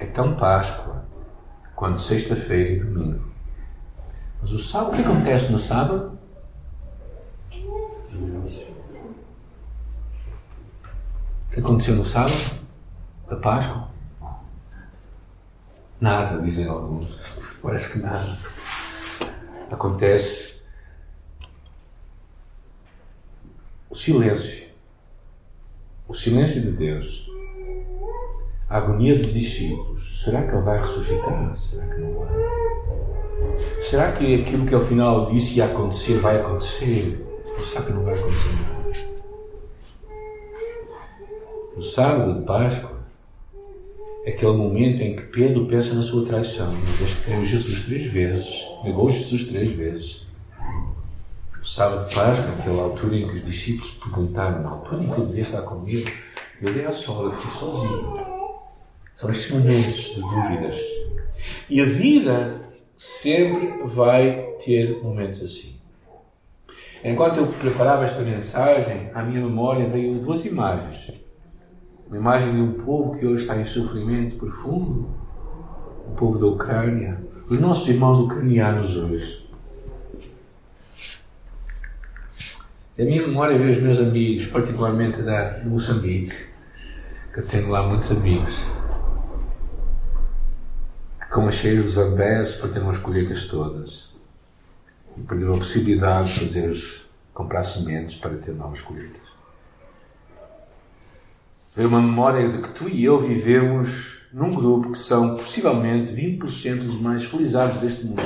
é 0.00 0.06
tão 0.06 0.34
Páscoa 0.34 1.06
quanto 1.76 2.02
sexta-feira 2.02 2.72
e 2.72 2.76
domingo. 2.78 3.31
Mas 4.42 4.50
o 4.50 4.58
sábado, 4.58 4.92
o 4.92 4.96
que 4.96 5.02
acontece 5.02 5.52
no 5.52 5.58
sábado? 5.58 6.18
Silêncio. 8.04 8.72
O 11.46 11.54
que 11.54 11.60
aconteceu 11.60 11.94
no 11.94 12.04
sábado? 12.04 12.60
Da 13.28 13.36
Páscoa? 13.36 13.88
Nada, 16.00 16.42
dizem 16.42 16.66
alguns. 16.66 17.38
Parece 17.62 17.92
que 17.92 17.98
nada. 18.00 18.36
Acontece 19.70 20.64
o 23.88 23.94
silêncio. 23.94 24.68
O 26.08 26.14
silêncio 26.14 26.60
de 26.60 26.72
Deus. 26.72 27.31
A 28.72 28.78
agonia 28.78 29.14
dos 29.18 29.34
discípulos. 29.34 30.24
Será 30.24 30.44
que 30.44 30.54
ele 30.54 30.62
vai 30.62 30.80
ressuscitar? 30.80 31.54
Será 31.54 31.86
que 31.88 32.00
não 32.00 32.14
vai? 32.14 32.28
Será 33.82 34.12
que 34.12 34.40
aquilo 34.40 34.64
que 34.64 34.74
ao 34.74 34.80
final 34.80 35.30
disse 35.30 35.58
ia 35.58 35.66
acontecer 35.66 36.14
vai 36.14 36.38
acontecer? 36.40 37.22
Ou 37.50 37.58
será 37.62 37.82
que 37.82 37.92
não 37.92 38.02
vai 38.02 38.14
acontecer 38.14 38.48
nada? 38.62 38.92
No 41.76 41.82
sábado 41.82 42.40
de 42.40 42.46
Páscoa, 42.46 42.92
aquele 44.26 44.52
momento 44.52 45.02
em 45.02 45.16
que 45.16 45.22
Pedro 45.24 45.66
pensa 45.66 45.92
na 45.94 46.00
sua 46.00 46.24
traição, 46.24 46.70
uma 46.70 46.96
vez 46.96 47.12
que 47.12 47.24
traiu 47.26 47.44
Jesus 47.44 47.84
três 47.84 48.06
vezes, 48.06 48.66
negou 48.84 49.10
Jesus 49.10 49.44
três 49.44 49.70
vezes. 49.72 50.26
No 51.58 51.66
sábado 51.66 52.08
de 52.08 52.14
Páscoa, 52.14 52.54
aquela 52.58 52.84
altura 52.84 53.16
em 53.16 53.28
que 53.28 53.34
os 53.34 53.44
discípulos 53.44 53.90
perguntaram, 54.02 54.62
na 54.62 54.70
altura 54.70 55.04
em 55.04 55.10
que 55.10 55.18
eu 55.18 55.26
devia 55.26 55.42
estar 55.42 55.60
comigo, 55.60 56.10
eu 56.62 56.72
dei 56.72 56.86
a 56.86 56.92
sol, 56.92 57.26
eu 57.26 57.32
fui 57.32 57.50
sozinho. 57.52 58.41
São 59.14 59.30
estes 59.30 59.50
momentos 59.50 60.14
de 60.14 60.20
dúvidas. 60.20 60.80
E 61.68 61.80
a 61.80 61.84
vida 61.84 62.60
sempre 62.96 63.82
vai 63.84 64.54
ter 64.64 65.02
momentos 65.02 65.42
assim. 65.42 65.76
Enquanto 67.04 67.38
eu 67.38 67.46
preparava 67.48 68.04
esta 68.04 68.22
mensagem, 68.22 69.10
à 69.12 69.22
minha 69.22 69.40
memória 69.40 69.86
veio 69.86 70.20
duas 70.20 70.44
imagens. 70.44 71.10
Uma 72.06 72.16
imagem 72.16 72.54
de 72.54 72.60
um 72.60 72.74
povo 72.74 73.18
que 73.18 73.26
hoje 73.26 73.42
está 73.42 73.56
em 73.56 73.66
sofrimento 73.66 74.36
profundo, 74.36 75.14
o 76.06 76.14
povo 76.14 76.38
da 76.38 76.46
Ucrânia, 76.46 77.20
os 77.48 77.58
nossos 77.58 77.88
irmãos 77.88 78.18
ucranianos 78.18 78.96
hoje. 78.96 79.42
A 82.98 83.02
minha 83.02 83.26
memória 83.26 83.58
veio 83.58 83.72
os 83.72 83.82
meus 83.82 83.98
amigos, 83.98 84.46
particularmente 84.46 85.22
da 85.22 85.62
Moçambique, 85.64 86.34
que 87.32 87.40
eu 87.40 87.46
tenho 87.46 87.68
lá 87.68 87.82
muitos 87.82 88.10
amigos 88.12 88.66
cheios 91.50 91.84
de 91.84 91.88
zambés 91.88 92.56
para 92.56 92.68
ter 92.68 92.80
umas 92.80 92.98
colheitas 92.98 93.44
todas. 93.44 94.10
E 95.16 95.20
perderam 95.22 95.54
a 95.54 95.58
possibilidade 95.58 96.30
de 96.30 96.40
fazer 96.40 96.68
os, 96.68 97.06
comprar 97.32 97.62
sementes 97.62 98.16
para 98.16 98.36
ter 98.36 98.52
novas 98.52 98.82
colheitas. 98.82 99.22
Veio 101.74 101.88
uma 101.88 102.02
memória 102.02 102.50
de 102.50 102.58
que 102.58 102.68
tu 102.68 102.86
e 102.86 103.02
eu 103.02 103.18
vivemos 103.18 104.20
num 104.30 104.54
grupo 104.54 104.92
que 104.92 104.98
são 104.98 105.34
possivelmente 105.34 106.12
20% 106.12 106.84
dos 106.84 107.00
mais 107.00 107.24
felizados 107.24 107.78
deste 107.78 108.04
mundo. 108.04 108.22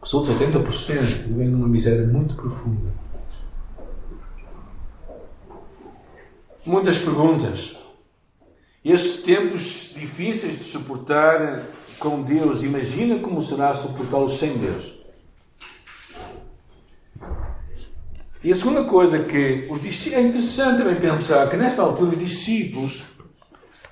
Os 0.00 0.14
outros 0.14 0.36
80% 0.36 1.26
vivem 1.26 1.48
numa 1.48 1.66
miséria 1.66 2.06
muito 2.06 2.36
profunda. 2.36 2.92
Muitas 6.64 6.98
perguntas. 6.98 7.79
Estes 8.84 9.22
tempos 9.22 9.92
difíceis 9.94 10.56
de 10.56 10.64
suportar 10.64 11.66
com 11.98 12.22
Deus, 12.22 12.62
imagina 12.62 13.18
como 13.18 13.42
será 13.42 13.74
suportá-los 13.74 14.38
sem 14.38 14.56
Deus. 14.56 14.94
E 18.42 18.50
a 18.50 18.56
segunda 18.56 18.84
coisa 18.84 19.18
que 19.18 19.68
é 20.14 20.20
interessante 20.22 20.78
também 20.78 20.96
pensar 20.96 21.46
que 21.50 21.58
nesta 21.58 21.82
altura 21.82 22.12
os 22.12 22.18
discípulos, 22.18 23.02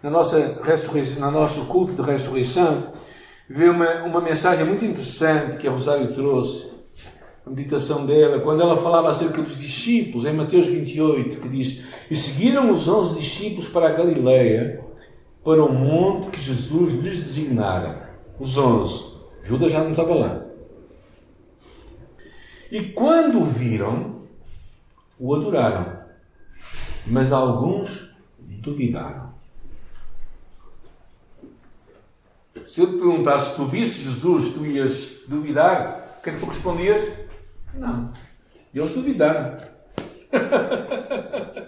na 0.03 0.09
nossa 0.09 0.63
ressurreição, 0.65 1.21
no 1.21 1.31
nosso 1.31 1.67
culto 1.67 1.93
de 1.93 2.01
ressurreição, 2.01 2.91
vê 3.47 3.69
uma, 3.69 4.05
uma 4.05 4.23
mensagem 4.23 4.65
muito 4.65 4.87
interessante 4.87 5.59
que 5.59 5.69
a 5.69 5.71
Rosário 5.71 6.15
trouxe, 6.15 6.78
a 7.49 7.51
meditação 7.51 8.05
dela, 8.05 8.41
quando 8.41 8.61
ela 8.61 8.77
falava 8.77 9.11
acerca 9.11 9.41
dos 9.41 9.59
discípulos, 9.59 10.27
em 10.27 10.35
Mateus 10.35 10.67
28, 10.67 11.41
que 11.41 11.49
diz: 11.49 11.85
E 12.11 12.15
seguiram 12.15 12.71
os 12.71 12.87
onze 12.87 13.19
discípulos 13.19 13.69
para 13.69 13.89
a 13.89 13.93
Galileia, 13.93 14.85
para 15.43 15.65
o 15.65 15.73
monte 15.73 16.29
que 16.29 16.41
Jesus 16.41 16.93
lhes 16.93 17.27
designara. 17.27 18.11
Os 18.39 18.57
onze. 18.59 19.17
Judas 19.43 19.73
já 19.73 19.83
não 19.83 19.91
estava 19.91 20.15
lá. 20.15 20.45
E 22.71 22.83
quando 22.93 23.41
o 23.41 23.45
viram, 23.45 24.23
o 25.19 25.35
adoraram, 25.35 26.01
mas 27.07 27.33
alguns 27.33 28.15
duvidaram. 28.39 29.33
Se 32.67 32.83
eu 32.83 32.93
te 32.93 32.99
perguntasse 32.99 33.51
se 33.51 33.57
tu 33.57 33.65
visse 33.65 34.03
Jesus, 34.03 34.53
tu 34.53 34.67
ias 34.67 35.23
duvidar? 35.27 36.19
O 36.19 36.23
que 36.23 36.29
é 36.29 36.33
que 36.35 36.41
tu 36.41 36.47
respondias? 36.47 37.28
Não. 37.75 38.11
Eles 38.75 38.93
duvidaram. 38.93 39.57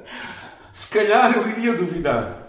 se 0.73 0.89
calhar 0.89 1.37
eu 1.37 1.49
iria 1.49 1.75
duvidar. 1.75 2.41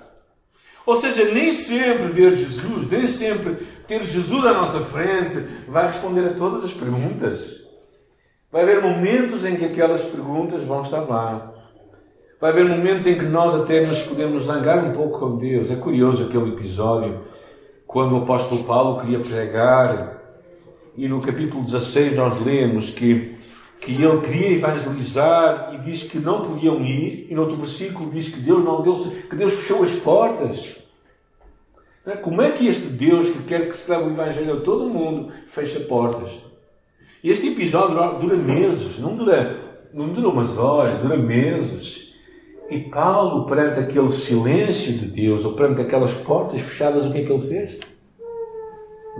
Ou 0.85 0.95
seja, 0.95 1.31
nem 1.31 1.51
sempre 1.51 2.07
ver 2.07 2.35
Jesus, 2.35 2.89
nem 2.89 3.07
sempre 3.07 3.55
ter 3.87 4.03
Jesus 4.03 4.45
à 4.45 4.53
nossa 4.53 4.79
frente 4.79 5.39
vai 5.67 5.87
responder 5.87 6.27
a 6.27 6.33
todas 6.33 6.63
as 6.63 6.73
perguntas. 6.73 7.61
Vai 8.51 8.63
haver 8.63 8.81
momentos 8.81 9.45
em 9.45 9.55
que 9.55 9.65
aquelas 9.65 10.03
perguntas 10.03 10.63
vão 10.63 10.81
estar 10.81 11.01
lá. 11.01 11.53
Vai 12.39 12.49
haver 12.49 12.65
momentos 12.65 13.05
em 13.05 13.15
que 13.15 13.25
nós 13.25 13.53
até 13.55 13.85
nos 13.85 14.01
podemos 14.01 14.45
zangar 14.45 14.83
um 14.83 14.91
pouco 14.91 15.19
com 15.19 15.37
Deus. 15.37 15.69
É 15.69 15.75
curioso 15.75 16.25
aquele 16.25 16.49
episódio 16.49 17.21
quando 17.85 18.13
o 18.13 18.23
apóstolo 18.23 18.63
Paulo 18.63 18.99
queria 18.99 19.19
pregar 19.19 20.21
e 20.95 21.07
no 21.07 21.21
capítulo 21.21 21.61
16 21.61 22.15
nós 22.15 22.43
lemos 22.43 22.91
que, 22.91 23.37
que 23.81 24.01
ele 24.01 24.21
queria 24.21 24.51
evangelizar 24.51 25.71
e 25.73 25.79
diz 25.79 26.03
que 26.03 26.19
não 26.19 26.41
podiam 26.41 26.81
ir 26.81 27.27
e 27.29 27.33
no 27.33 27.41
outro 27.41 27.57
versículo 27.57 28.11
diz 28.11 28.29
que 28.29 28.39
Deus 28.39 28.63
não 28.63 28.83
deu, 28.83 28.95
que 29.27 29.35
Deus 29.35 29.55
fechou 29.55 29.83
as 29.83 29.91
portas. 29.93 30.79
Como 32.21 32.41
é 32.41 32.51
que 32.51 32.67
este 32.67 32.87
Deus 32.89 33.29
que 33.29 33.43
quer 33.43 33.67
que 33.67 33.75
se 33.75 33.89
leve 33.89 34.09
o 34.09 34.11
evangelho 34.11 34.53
a 34.53 34.61
todo 34.61 34.87
mundo 34.87 35.33
fecha 35.47 35.79
portas? 35.81 36.31
Este 37.23 37.49
episódio 37.49 38.19
dura 38.19 38.37
meses, 38.37 38.99
não 38.99 39.15
dura, 39.15 39.59
não 39.93 40.09
dura 40.09 40.29
umas 40.29 40.57
horas, 40.57 40.99
dura 40.99 41.17
meses. 41.17 42.13
E 42.69 42.79
Paulo, 42.81 43.45
perante 43.47 43.79
aquele 43.79 44.09
silêncio 44.09 44.93
de 44.93 45.07
Deus, 45.07 45.43
ou 45.43 45.53
perante 45.53 45.81
aquelas 45.81 46.13
portas 46.13 46.61
fechadas, 46.61 47.05
o 47.05 47.11
que 47.11 47.19
é 47.19 47.23
que 47.23 47.31
ele 47.31 47.41
fez? 47.41 47.79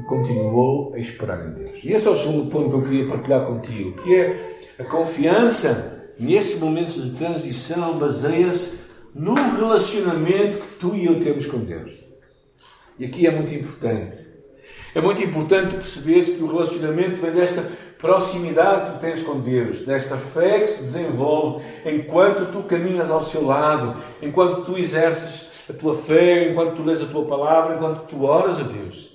Continuou 0.08 0.94
a 0.94 1.00
esperar 1.00 1.48
em 1.48 1.54
Deus. 1.54 1.84
E 1.84 1.92
esse 1.94 2.08
é 2.08 2.12
o 2.12 2.18
segundo 2.18 2.50
ponto 2.50 2.70
que 2.70 2.76
eu 2.76 2.82
queria 2.82 3.08
partilhar 3.08 3.46
contigo, 3.46 3.94
que 4.02 4.16
é 4.16 4.58
a 4.80 4.84
confiança 4.84 6.14
nesses 6.20 6.60
momentos 6.60 7.04
de 7.04 7.18
transição 7.18 7.98
baseia-se 7.98 8.80
no 9.14 9.34
relacionamento 9.34 10.58
que 10.58 10.68
tu 10.78 10.96
e 10.96 11.06
eu 11.06 11.20
temos 11.20 11.46
com 11.46 11.60
Deus. 11.60 11.94
E 12.98 13.06
aqui 13.06 13.26
é 13.26 13.32
muito 13.32 13.54
importante. 13.54 14.18
É 14.94 15.02
muito 15.02 15.24
importante 15.24 15.76
perceberes 15.76 16.30
que 16.30 16.44
o 16.44 16.48
relacionamento 16.48 17.20
vem 17.20 17.32
desta 17.32 17.66
proximidade 17.98 18.86
que 18.86 18.98
tu 18.98 19.00
tens 19.00 19.24
com 19.24 19.40
Deus, 19.40 19.84
desta 19.84 20.18
fé 20.18 20.60
que 20.60 20.68
se 20.68 20.84
desenvolve 20.84 21.64
enquanto 21.86 22.52
tu 22.52 22.64
caminhas 22.64 23.10
ao 23.10 23.24
seu 23.24 23.46
lado, 23.46 23.96
enquanto 24.22 24.66
tu 24.66 24.78
exerces 24.78 25.50
a 25.70 25.74
tua 25.74 25.96
fé, 25.96 26.50
enquanto 26.50 26.76
tu 26.76 26.84
lês 26.84 27.02
a 27.02 27.06
tua 27.06 27.26
palavra, 27.26 27.76
enquanto 27.76 28.08
tu 28.08 28.24
oras 28.24 28.60
a 28.60 28.64
Deus. 28.64 29.11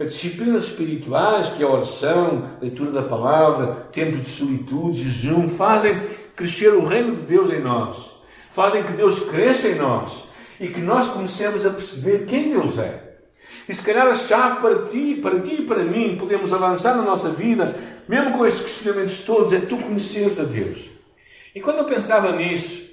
As 0.00 0.06
disciplinas 0.06 0.64
espirituais, 0.68 1.50
que 1.50 1.62
é 1.62 1.66
a 1.66 1.70
oração, 1.70 2.50
leitura 2.62 2.92
da 2.92 3.02
palavra, 3.02 3.88
tempos 3.90 4.22
de 4.22 4.28
solitude, 4.28 5.02
jejum, 5.02 5.48
fazem 5.48 6.00
crescer 6.36 6.72
o 6.72 6.84
reino 6.84 7.14
de 7.16 7.22
Deus 7.22 7.50
em 7.50 7.60
nós, 7.60 8.12
fazem 8.48 8.84
que 8.84 8.92
Deus 8.92 9.18
cresça 9.28 9.68
em 9.68 9.74
nós 9.74 10.28
e 10.60 10.68
que 10.68 10.80
nós 10.80 11.08
comecemos 11.08 11.66
a 11.66 11.70
perceber 11.70 12.26
quem 12.26 12.50
Deus 12.50 12.78
é. 12.78 13.08
E 13.68 13.74
se 13.74 13.82
calhar 13.82 14.06
a 14.06 14.14
chave 14.14 14.60
para 14.60 14.86
ti, 14.86 15.18
para 15.20 15.40
ti 15.40 15.56
e 15.62 15.64
para 15.64 15.82
mim, 15.82 16.16
podemos 16.16 16.52
avançar 16.52 16.96
na 16.96 17.02
nossa 17.02 17.30
vida, 17.30 17.74
mesmo 18.08 18.38
com 18.38 18.46
estes 18.46 18.62
questionamentos 18.62 19.22
todos, 19.22 19.52
é 19.52 19.58
tu 19.58 19.76
conheceres 19.78 20.38
a 20.38 20.44
Deus. 20.44 20.90
E 21.54 21.60
quando 21.60 21.78
eu 21.78 21.84
pensava 21.84 22.30
nisso, 22.32 22.88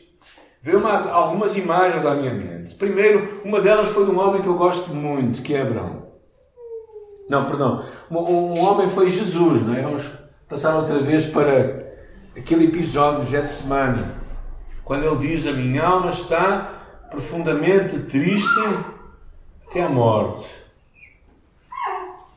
veio 0.59 0.79
uma, 0.79 1.11
algumas 1.11 1.55
imagens 1.55 2.03
à 2.03 2.15
minha 2.15 2.33
mente. 2.33 2.73
Primeiro, 2.73 3.41
uma 3.45 3.61
delas 3.61 3.89
foi 3.89 4.05
de 4.05 4.11
um 4.11 4.19
homem 4.19 4.41
que 4.41 4.47
eu 4.47 4.55
gosto 4.55 4.89
muito, 4.89 5.43
que 5.43 5.53
é 5.53 5.61
Abraão. 5.61 6.04
Não, 7.29 7.45
perdão. 7.45 7.83
Um, 8.09 8.17
um 8.17 8.59
homem 8.59 8.87
foi 8.87 9.09
Jesus, 9.09 9.65
não 9.65 9.73
é? 9.73 9.81
Vamos 9.81 10.07
passar 10.47 10.75
outra 10.75 10.99
vez 10.99 11.25
para 11.25 11.85
aquele 12.37 12.65
episódio 12.65 13.25
de 13.25 13.31
Getsemane, 13.31 14.05
quando 14.83 15.05
ele 15.05 15.17
diz: 15.17 15.47
A 15.47 15.51
minha 15.51 15.83
alma 15.83 16.11
está 16.11 17.07
profundamente 17.09 17.99
triste 17.99 18.61
até 19.67 19.83
a 19.83 19.89
morte. 19.89 20.45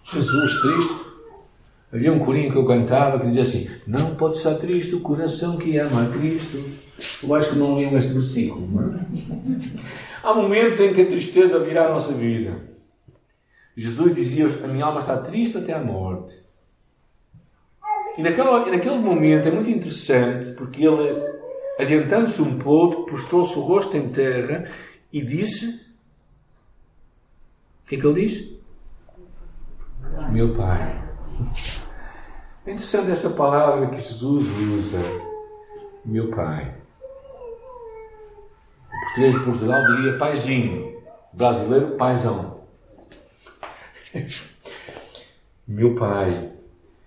Jesus 0.04 0.60
triste. 0.60 1.08
Havia 1.92 2.12
um 2.12 2.18
corinho 2.18 2.52
que 2.52 2.58
eu 2.58 2.66
cantava 2.66 3.18
que 3.18 3.26
dizia 3.26 3.42
assim: 3.42 3.68
Não 3.86 4.14
pode 4.14 4.38
estar 4.38 4.54
triste 4.54 4.94
o 4.94 5.00
coração 5.00 5.56
que 5.56 5.76
ama 5.78 6.04
a 6.04 6.06
Cristo. 6.06 6.58
Eu 7.22 7.34
acho 7.34 7.50
que 7.50 7.58
não 7.58 7.76
lembro 7.76 7.98
este 7.98 8.12
versículo. 8.12 8.66
Não 8.66 8.94
é? 8.94 9.00
Há 10.22 10.34
momentos 10.34 10.80
em 10.80 10.92
que 10.92 11.02
a 11.02 11.06
tristeza 11.06 11.58
virá 11.58 11.86
a 11.86 11.88
nossa 11.90 12.12
vida. 12.12 12.77
Jesus 13.78 14.12
dizia: 14.12 14.46
A 14.64 14.66
minha 14.66 14.84
alma 14.84 14.98
está 14.98 15.16
triste 15.16 15.58
até 15.58 15.72
a 15.72 15.80
morte. 15.80 16.42
E 18.16 18.22
naquela, 18.22 18.66
naquele 18.66 18.98
momento 18.98 19.46
é 19.46 19.52
muito 19.52 19.70
interessante 19.70 20.50
porque 20.54 20.84
ele, 20.84 21.08
adiantando-se 21.78 22.42
um 22.42 22.58
pouco, 22.58 23.06
postou-se 23.06 23.56
o 23.56 23.62
rosto 23.62 23.96
em 23.96 24.08
terra 24.08 24.68
e 25.12 25.22
disse: 25.22 25.94
O 27.84 27.86
que 27.86 27.94
é 27.94 28.00
que 28.00 28.06
ele 28.06 28.26
diz? 28.26 28.58
meu 30.32 30.52
Pai. 30.56 31.00
É 32.66 32.72
interessante 32.72 33.12
esta 33.12 33.30
palavra 33.30 33.86
que 33.86 34.00
Jesus 34.00 34.46
usa, 34.76 34.98
meu 36.04 36.30
Pai. 36.32 36.74
O 38.88 39.00
português 39.04 39.34
de 39.34 39.40
Portugal 39.44 39.84
diria 39.84 40.18
paizinho, 40.18 41.00
brasileiro 41.32 41.96
paizão. 41.96 42.57
meu 45.66 45.94
Pai. 45.94 46.52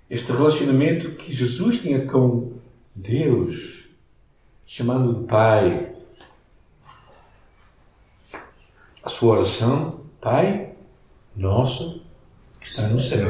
Este 0.09 0.31
relacionamento 0.31 1.15
que 1.15 1.33
Jesus 1.33 1.81
tinha 1.81 2.05
com 2.05 2.53
Deus, 2.93 3.85
chamando 4.65 5.21
de 5.21 5.27
Pai. 5.27 5.95
A 9.03 9.09
sua 9.09 9.37
oração, 9.37 10.05
Pai 10.19 10.71
nosso 11.35 12.01
que 12.59 12.67
está 12.67 12.83
no 12.87 12.99
céu. 12.99 13.25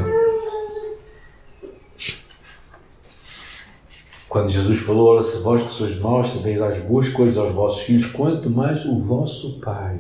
Quando 4.27 4.49
Jesus 4.49 4.79
falou, 4.79 5.09
olha, 5.09 5.21
se 5.21 5.41
vós 5.41 5.61
que 5.61 5.71
sois 5.71 5.99
maus, 5.99 6.27
sabeis 6.27 6.61
as 6.61 6.79
boas 6.79 7.09
coisas 7.09 7.37
aos 7.37 7.51
vossos 7.53 7.81
filhos, 7.81 8.05
quanto 8.07 8.49
mais 8.49 8.85
o 8.85 8.99
vosso 8.99 9.59
Pai. 9.59 9.99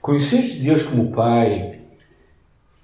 Conheceres 0.00 0.58
Deus 0.58 0.82
como 0.82 1.12
Pai 1.12 1.83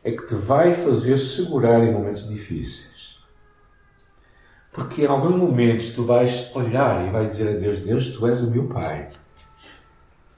é 0.03 0.13
que 0.13 0.27
te 0.27 0.35
vai 0.35 0.75
fazer 0.75 1.17
segurar 1.19 1.83
em 1.85 1.93
momentos 1.93 2.29
difíceis. 2.29 3.19
Porque 4.73 5.03
em 5.03 5.07
alguns 5.07 5.37
momentos 5.37 5.91
tu 5.91 6.05
vais 6.05 6.55
olhar 6.55 7.07
e 7.07 7.11
vais 7.11 7.31
dizer 7.31 7.57
a 7.57 7.59
Deus, 7.59 7.79
Deus, 7.81 8.09
tu 8.09 8.27
és 8.27 8.41
o 8.43 8.51
meu 8.51 8.69
Pai. 8.69 9.11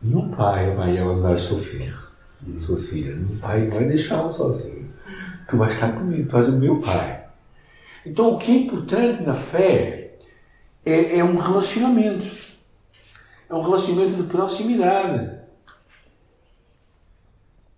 Nenhum 0.01 0.31
pai 0.31 0.75
vai 0.75 0.99
andar 0.99 1.39
seu 1.39 1.59
filho 1.59 2.03
sua 2.59 2.79
filha. 2.79 3.15
Meu 3.15 3.39
pai 3.39 3.69
vai 3.69 3.85
deixá-la 3.85 4.31
sozinho. 4.31 4.93
Tu 5.49 5.57
vais 5.57 5.75
estar 5.75 5.93
comigo, 5.93 6.29
tu 6.29 6.37
és 6.37 6.49
o 6.49 6.53
meu 6.53 6.81
pai. 6.81 7.27
Então, 8.05 8.35
o 8.35 8.39
que 8.39 8.51
é 8.51 8.55
importante 8.57 9.23
na 9.23 9.35
fé 9.35 10.17
é, 10.85 11.19
é 11.19 11.25
um 11.25 11.37
relacionamento. 11.37 12.25
É 13.49 13.55
um 13.55 13.63
relacionamento 13.63 14.17
de 14.17 14.25
proximidade. 14.25 15.41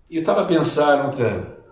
E 0.09 0.17
eu 0.17 0.21
estava 0.21 0.43
a 0.43 0.47
pensar 0.47 1.03
noutra 1.03 1.64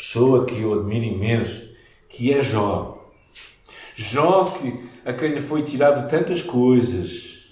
pessoa 0.00 0.46
que 0.46 0.58
eu 0.58 0.72
admiro 0.72 1.04
imenso, 1.04 1.68
que 2.08 2.32
é 2.32 2.42
Jó. 2.42 3.06
Jó, 3.94 4.44
que, 4.44 4.88
a 5.04 5.12
quem 5.12 5.34
lhe 5.34 5.42
foi 5.42 5.62
tirado 5.62 6.08
tantas 6.08 6.40
coisas, 6.40 7.50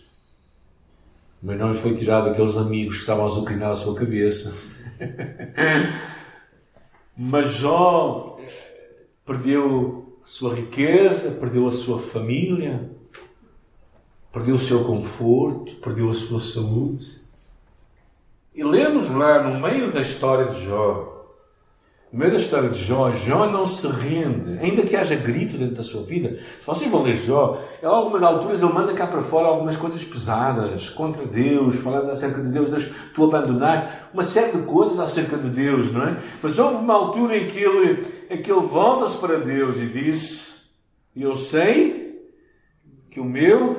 mas 1.43 1.59
não 1.59 1.73
lhe 1.73 1.79
foi 1.79 1.95
tirado 1.95 2.31
aqueles 2.31 2.57
amigos 2.57 2.95
que 2.95 3.01
estavam 3.03 3.25
a 3.25 3.27
azucrinar 3.27 3.71
a 3.71 3.75
sua 3.75 3.95
cabeça. 3.95 4.55
mas 7.15 7.51
Jó 7.51 8.39
perdeu 9.27 10.19
a 10.23 10.27
sua 10.27 10.55
riqueza, 10.55 11.33
perdeu 11.33 11.69
a 11.69 11.71
sua 11.71 11.99
família, 11.99 12.91
perdeu 14.33 14.55
o 14.55 14.59
seu 14.59 14.85
conforto, 14.85 15.75
perdeu 15.83 16.09
a 16.09 16.15
sua 16.15 16.41
saúde. 16.41 17.29
E 18.55 18.65
lemos 18.65 19.11
lá 19.11 19.43
no 19.43 19.61
meio 19.61 19.93
da 19.93 20.01
história 20.01 20.47
de 20.47 20.65
Jó, 20.65 21.18
no 22.11 22.19
meio 22.19 22.33
da 22.33 22.39
história 22.39 22.71
de 22.71 22.83
Jó, 22.83 23.11
Jó 23.11 23.47
não 23.47 23.67
se 23.67 23.87
rende, 23.87 24.59
ainda 24.61 24.83
que 24.83 24.97
haja 24.97 25.15
grito 25.15 25.59
dentro 25.59 25.75
da 25.75 25.83
sua 25.83 26.05
vida. 26.05 26.37
Se 26.59 26.67
vocês 26.67 26.91
vão 26.91 27.03
ler 27.03 27.17
Jó, 27.17 27.63
em 27.83 27.87
algumas 27.87 28.23
alturas 28.23 28.63
ele 28.63 28.73
manda 28.73 28.95
cá 28.95 29.07
para 29.07 29.21
fora 29.21 29.47
algumas 29.47 29.77
coisas 29.77 30.03
pesadas 30.03 30.89
contra 30.89 31.27
Deus, 31.27 31.77
falando 31.77 32.11
acerca 32.11 32.41
de 32.41 32.51
Deus, 32.51 32.71
Deus, 32.71 32.89
tu 33.15 33.25
abandonaste, 33.25 33.89
uma 34.15 34.25
série 34.25 34.57
de 34.57 34.63
coisas 34.63 34.99
acerca 34.99 35.37
de 35.37 35.51
Deus, 35.51 35.93
não 35.93 36.03
é? 36.03 36.17
Mas 36.43 36.59
houve 36.59 36.77
uma 36.77 36.95
altura 36.95 37.37
em 37.37 37.47
que 37.47 37.59
ele, 37.59 38.07
em 38.31 38.41
que 38.41 38.51
ele 38.51 38.67
volta-se 38.67 39.19
para 39.19 39.39
Deus 39.41 39.77
e 39.77 39.87
diz: 39.87 40.63
Eu 41.15 41.37
sei 41.37 42.31
que 43.11 43.21
o 43.21 43.25
meu 43.25 43.77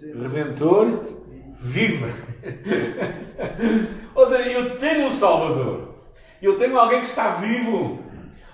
Redentor 0.00 1.04
vive. 1.60 2.12
Ou 4.14 4.26
seja, 4.26 4.50
eu 4.50 4.78
tenho 4.78 5.06
um 5.06 5.12
Salvador. 5.12 5.89
Eu 6.42 6.56
tenho 6.56 6.78
alguém 6.78 7.00
que 7.00 7.06
está 7.06 7.32
vivo, 7.32 7.98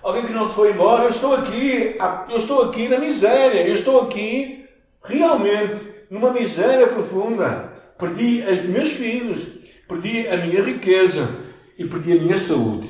alguém 0.02 0.24
que 0.24 0.32
não 0.32 0.48
se 0.48 0.56
foi 0.56 0.72
embora. 0.72 1.04
Eu 1.04 1.10
estou 1.10 1.34
aqui, 1.34 1.96
eu 2.30 2.36
estou 2.36 2.62
aqui 2.62 2.88
na 2.88 2.98
miséria, 2.98 3.66
eu 3.66 3.74
estou 3.74 4.02
aqui 4.02 4.66
realmente 5.04 5.76
numa 6.10 6.32
miséria 6.32 6.86
profunda. 6.88 7.72
Perdi 7.98 8.42
os 8.42 8.62
meus 8.64 8.92
filhos, 8.92 9.46
perdi 9.88 10.28
a 10.28 10.36
minha 10.36 10.62
riqueza 10.62 11.28
e 11.78 11.84
perdi 11.84 12.12
a 12.12 12.20
minha 12.20 12.36
saúde. 12.36 12.88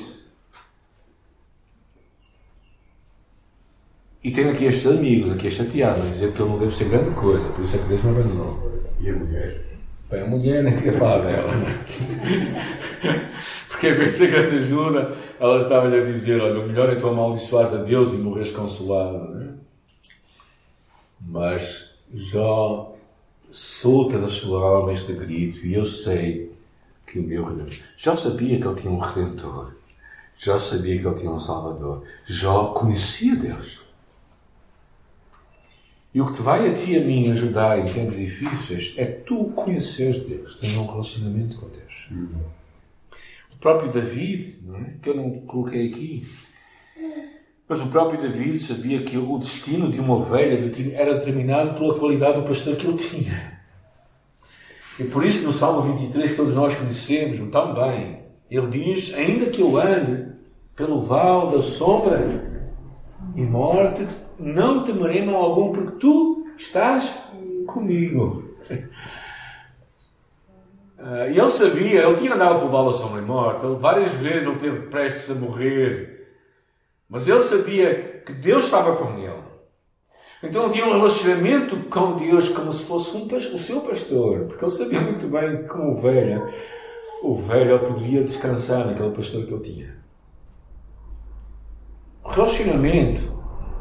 E 4.25 4.33
tenho 4.33 4.51
aqui 4.51 4.65
estes 4.65 4.89
amigos, 4.89 5.35
aqui 5.35 5.47
a 5.47 5.51
chatear, 5.51 5.93
a 5.93 6.01
dizer 6.01 6.33
que 6.33 6.41
eu 6.41 6.47
não 6.47 6.59
devo 6.59 6.73
ser 6.73 6.89
grande 6.89 7.13
coisa, 7.13 7.49
por 7.51 7.63
isso 7.63 7.77
é 7.77 7.79
que 7.79 7.85
Deus 7.85 8.03
me 8.03 8.11
abandonou. 8.11 8.83
E 8.99 9.09
a 9.09 9.13
mulher? 9.13 9.65
Bem, 10.11 10.23
a 10.23 10.27
mulher 10.27 10.65
nem 10.65 10.77
queria 10.77 10.95
falar 10.95 11.19
dela. 11.19 11.53
Porque 13.77 13.93
de 13.93 14.09
ser 14.09 14.31
grande 14.31 14.57
ajuda, 14.57 15.15
ela 15.39 15.59
estava-lhe 15.59 15.99
a 15.99 16.05
dizer: 16.05 16.41
Olha, 16.41 16.61
o 16.61 16.67
melhor 16.67 16.89
é 16.89 16.95
tu 16.95 17.07
amaldiçoares 17.07 17.75
a 17.75 17.83
Deus 17.83 18.15
e 18.15 18.17
morres 18.17 18.51
consolado. 18.51 19.35
Né? 19.35 19.55
Mas 21.21 21.91
Jó 22.11 22.97
solta 23.51 24.19
da 24.19 24.29
sua 24.29 24.63
alma 24.63 24.95
este 24.95 25.13
grito 25.13 25.67
e 25.67 25.75
eu 25.75 25.85
sei 25.85 26.51
que 27.07 27.19
o 27.19 27.23
meu 27.23 27.45
Redentor. 27.45 27.77
Jó 27.99 28.17
sabia 28.17 28.59
que 28.59 28.67
ele 28.67 28.75
tinha 28.77 28.93
um 28.93 28.99
Redentor. 28.99 29.75
Jó 30.35 30.59
sabia 30.59 30.99
que 30.99 31.07
ele 31.07 31.15
tinha 31.15 31.31
um 31.31 31.41
Salvador. 31.41 32.03
Jó 32.25 32.69
conhecia 32.69 33.37
Deus. 33.37 33.83
E 36.15 36.21
o 36.21 36.27
que 36.27 36.33
te 36.33 36.41
vai 36.41 36.67
a 36.67 36.73
ti 36.73 36.93
e 36.93 36.97
a 36.97 37.05
mim 37.05 37.31
ajudar 37.31 37.79
em 37.79 37.85
tempos 37.85 38.17
difíceis 38.17 38.95
é 38.97 39.05
tu 39.05 39.51
conheceres 39.51 40.27
Deus, 40.27 40.55
ter 40.59 40.79
um 40.79 40.87
relacionamento 40.87 41.59
com 41.59 41.69
Deus. 41.69 42.09
Uhum 42.11 42.56
o 43.57 43.59
próprio 43.59 43.91
David, 43.91 44.63
é? 44.75 44.99
que 45.03 45.09
eu 45.09 45.17
não 45.17 45.31
coloquei 45.41 45.89
aqui, 45.89 46.27
mas 47.69 47.81
o 47.81 47.87
próprio 47.89 48.21
David 48.21 48.59
sabia 48.59 49.03
que 49.03 49.17
o 49.17 49.39
destino 49.39 49.91
de 49.91 49.99
uma 49.99 50.15
ovelha 50.15 50.61
era 50.95 51.15
determinado 51.15 51.75
pela 51.79 51.99
qualidade 51.99 52.41
do 52.41 52.47
pastor 52.47 52.77
que 52.77 52.87
ele 52.87 52.99
tinha. 52.99 53.57
E 54.99 55.05
por 55.05 55.25
isso 55.25 55.47
no 55.47 55.53
Salmo 55.53 55.83
23, 55.83 56.31
que 56.31 56.37
todos 56.37 56.55
nós 56.55 56.75
conhecemos 56.75 57.39
tão 57.51 57.75
bem, 57.75 58.21
ele 58.51 58.69
diz: 58.69 59.15
Ainda 59.15 59.47
que 59.47 59.61
eu 59.61 59.77
ande 59.79 60.33
pelo 60.77 61.03
vale 61.03 61.53
da 61.53 61.61
sombra 61.61 62.69
e 63.35 63.43
morte, 63.43 64.07
não 64.39 64.85
temerei 64.85 65.25
mal 65.25 65.37
algum, 65.37 65.73
porque 65.73 65.99
tu 65.99 66.47
estás 66.57 67.11
comigo. 67.67 68.45
Uh, 70.99 71.31
e 71.31 71.39
ele 71.39 71.51
sabia, 71.51 72.05
ele 72.05 72.15
tinha 72.15 72.35
andado 72.35 72.61
por 72.61 72.71
Vala 72.71 72.93
Sombra 72.93 73.21
e 73.21 73.25
Morte, 73.25 73.67
ele, 73.67 73.77
várias 73.77 74.13
vezes 74.13 74.47
ele 74.47 74.57
teve 74.57 74.81
prestes 74.87 75.31
a 75.31 75.35
morrer, 75.35 76.27
mas 77.07 77.29
ele 77.29 77.43
sabia 77.43 78.23
que 78.25 78.33
Deus 78.33 78.65
estava 78.65 78.97
com 78.97 79.19
ele. 79.19 79.45
Então 80.43 80.65
ele 80.65 80.73
tinha 80.73 80.87
um 80.87 80.93
relacionamento 80.93 81.77
com 81.91 82.17
Deus 82.17 82.49
como 82.49 82.73
se 82.73 82.85
fosse 82.85 83.15
um, 83.17 83.27
o 83.27 83.59
seu 83.59 83.83
pastor, 83.83 84.47
porque 84.47 84.65
ele 84.65 84.71
sabia 84.71 85.01
muito 85.01 85.27
bem 85.27 85.59
que, 85.59 85.69
como 85.69 85.93
ovelha, 85.93 86.43
ele 87.23 87.79
poderia 87.79 88.25
descansar 88.25 88.87
naquele 88.87 89.11
pastor 89.11 89.45
que 89.45 89.53
ele 89.53 89.63
tinha. 89.63 89.97
O 92.25 92.31
relacionamento, 92.31 93.39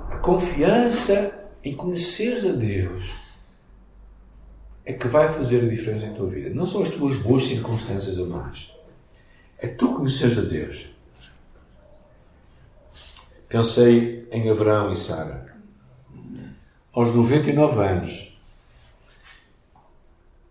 a 0.09 0.17
confiança 0.17 1.33
em 1.63 1.73
conheceres 1.75 2.45
a 2.45 2.51
Deus 2.51 3.24
é 4.85 4.93
que 4.93 5.07
vai 5.07 5.27
fazer 5.27 5.63
a 5.63 5.67
diferença 5.67 6.05
em 6.05 6.13
tua 6.13 6.27
vida. 6.27 6.51
Não 6.51 6.65
são 6.65 6.83
as 6.83 6.89
tuas 6.89 7.17
boas 7.17 7.43
circunstâncias 7.43 8.17
ou 8.19 8.27
más. 8.27 8.71
É 9.57 9.67
tu 9.67 9.93
conheceres 9.93 10.37
a 10.37 10.41
Deus. 10.41 10.89
Pensei 13.49 14.27
em 14.31 14.49
Abraão 14.49 14.91
e 14.91 14.95
Sara. 14.95 15.55
Aos 16.93 17.15
99 17.15 17.81
anos, 17.81 18.37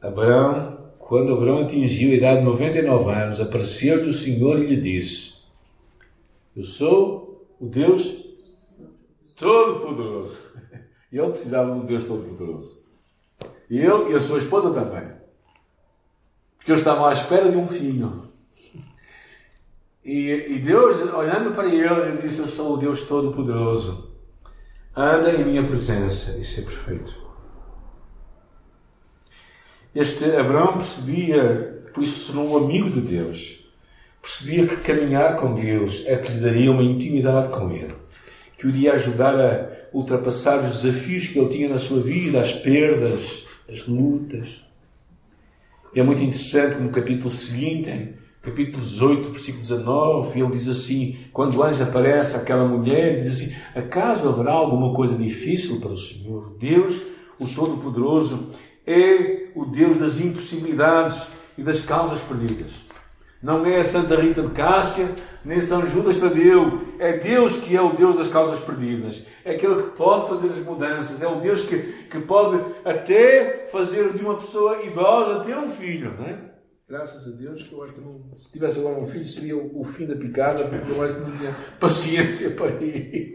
Abraão, 0.03 0.91
quando 0.99 1.33
Abraão 1.33 1.63
atingiu 1.63 2.13
a 2.13 2.15
idade 2.15 2.41
de 2.41 2.45
99 2.45 3.11
anos, 3.11 3.41
apareceu-lhe 3.41 4.09
o 4.09 4.13
Senhor 4.13 4.59
e 4.59 4.67
lhe 4.67 4.77
disse: 4.77 5.43
Eu 6.57 6.65
sou 6.65 7.47
o 7.61 7.67
Deus 7.67 8.27
Todo-Poderoso. 9.37 10.39
E 11.13 11.19
ele 11.19 11.31
precisava 11.31 11.73
do 11.73 11.87
Deus 11.87 12.03
Todo-Poderoso. 12.07 12.84
E 13.75 13.81
ele 13.81 14.13
e 14.13 14.15
a 14.15 14.21
sua 14.21 14.39
esposa 14.39 14.73
também. 14.73 15.03
Porque 16.57 16.71
eles 16.71 16.81
estavam 16.81 17.07
à 17.07 17.13
espera 17.13 17.51
de 17.51 17.57
um 17.57 17.67
filho. 17.67 18.23
E, 20.05 20.31
e 20.49 20.59
Deus, 20.61 21.03
olhando 21.13 21.51
para 21.51 21.67
ele, 21.67 21.83
ele 21.83 22.23
disse: 22.23 22.39
Eu 22.39 22.47
sou 22.47 22.75
o 22.75 22.77
Deus 22.77 23.03
Todo-Poderoso. 23.03 24.15
Anda 24.95 25.33
em 25.33 25.45
minha 25.45 25.65
presença 25.65 26.39
e 26.39 26.45
ser 26.45 26.63
perfeito. 26.63 27.21
Este 29.93 30.25
Abraão 30.37 30.75
percebia, 30.75 31.85
por 31.93 32.05
isso 32.05 32.21
se 32.21 32.33
tornou 32.33 32.53
um 32.53 32.65
amigo 32.65 32.91
de 32.91 33.01
Deus. 33.01 33.69
Percebia 34.23 34.69
que 34.69 34.77
caminhar 34.77 35.35
com 35.35 35.53
Deus 35.53 36.05
é 36.07 36.17
que 36.17 36.31
lhe 36.31 36.41
daria 36.41 36.71
uma 36.71 36.85
intimidade 36.85 37.49
com 37.49 37.73
Ele, 37.73 37.97
que 38.57 38.69
o 38.69 38.71
iria 38.71 38.93
ajudar 38.93 39.35
a 39.35 39.69
ultrapassar 39.93 40.61
os 40.61 40.83
desafios 40.83 41.27
que 41.27 41.41
ele 41.41 41.49
tinha 41.49 41.69
na 41.69 41.79
sua 41.79 42.01
vida, 42.01 42.41
as 42.41 42.53
perdas, 42.53 43.44
as 43.69 43.87
lutas. 43.87 44.65
É 45.95 46.03
muito 46.03 46.23
interessante 46.23 46.77
no 46.77 46.91
capítulo 46.91 47.31
seguinte, 47.31 48.15
capítulo 48.43 48.83
18, 48.83 49.31
versículo 49.31 49.63
19, 49.63 50.41
ele 50.41 50.51
diz 50.51 50.69
assim: 50.69 51.17
quando 51.33 51.57
o 51.57 51.63
anjo 51.63 51.83
aparece 51.83 52.37
àquela 52.37 52.67
mulher, 52.67 53.19
diz 53.19 53.29
assim: 53.29 53.55
acaso 53.75 54.29
haverá 54.29 54.53
alguma 54.53 54.93
coisa 54.93 55.17
difícil 55.17 55.81
para 55.81 55.93
o 55.93 55.99
Senhor? 55.99 56.57
Deus, 56.59 57.01
o 57.39 57.47
Todo-Poderoso, 57.47 58.51
é 58.87 59.49
o 59.55 59.65
Deus 59.65 59.99
das 59.99 60.21
impossibilidades 60.21 61.29
e 61.57 61.63
das 61.63 61.81
causas 61.81 62.21
perdidas. 62.21 62.85
Não 63.43 63.65
é 63.65 63.81
a 63.81 63.85
Santa 63.85 64.21
Rita 64.21 64.43
de 64.43 64.51
Cássia, 64.51 65.09
nem 65.45 65.61
São 65.61 65.87
Judas 65.87 66.19
Tadeu. 66.19 66.83
É 66.99 67.19
Deus 67.19 67.57
que 67.57 67.77
é 67.77 67.83
o 67.83 67.93
Deus 67.93 68.17
das 68.17 68.29
causas 68.29 68.59
perdidas. 68.59 69.25
É 69.45 69.53
aquele 69.53 69.77
que 69.77 69.91
pode 69.97 70.29
fazer 70.29 70.49
as 70.49 70.59
mudanças. 70.59 71.23
É 71.23 71.29
o 71.29 71.41
Deus 71.41 71.63
que, 71.63 71.79
que 71.79 72.21
pode 72.21 72.65
até 72.85 73.67
fazer 73.71 74.13
de 74.13 74.25
uma 74.25 74.37
pessoa 74.37 74.83
idosa 74.83 75.45
ter 75.45 75.57
um 75.57 75.69
filho. 75.69 76.15
Não 76.19 76.25
é? 76.25 76.39
Graças 76.89 77.27
a 77.27 77.37
Deus, 77.37 77.63
que 77.63 77.73
eu 77.73 77.83
acho 77.83 77.95
que 77.95 78.01
não, 78.01 78.21
se 78.37 78.53
tivesse 78.53 78.79
agora 78.79 78.99
um 78.99 79.07
filho 79.07 79.27
seria 79.27 79.57
o, 79.57 79.81
o 79.81 79.85
fim 79.85 80.07
da 80.07 80.15
picada, 80.15 80.65
porque 80.65 80.93
eu 80.93 81.03
acho 81.03 81.15
que 81.15 81.21
não 81.21 81.31
tinha 81.33 81.55
paciência 81.81 82.51
para 82.53 82.71
ele. 82.73 83.35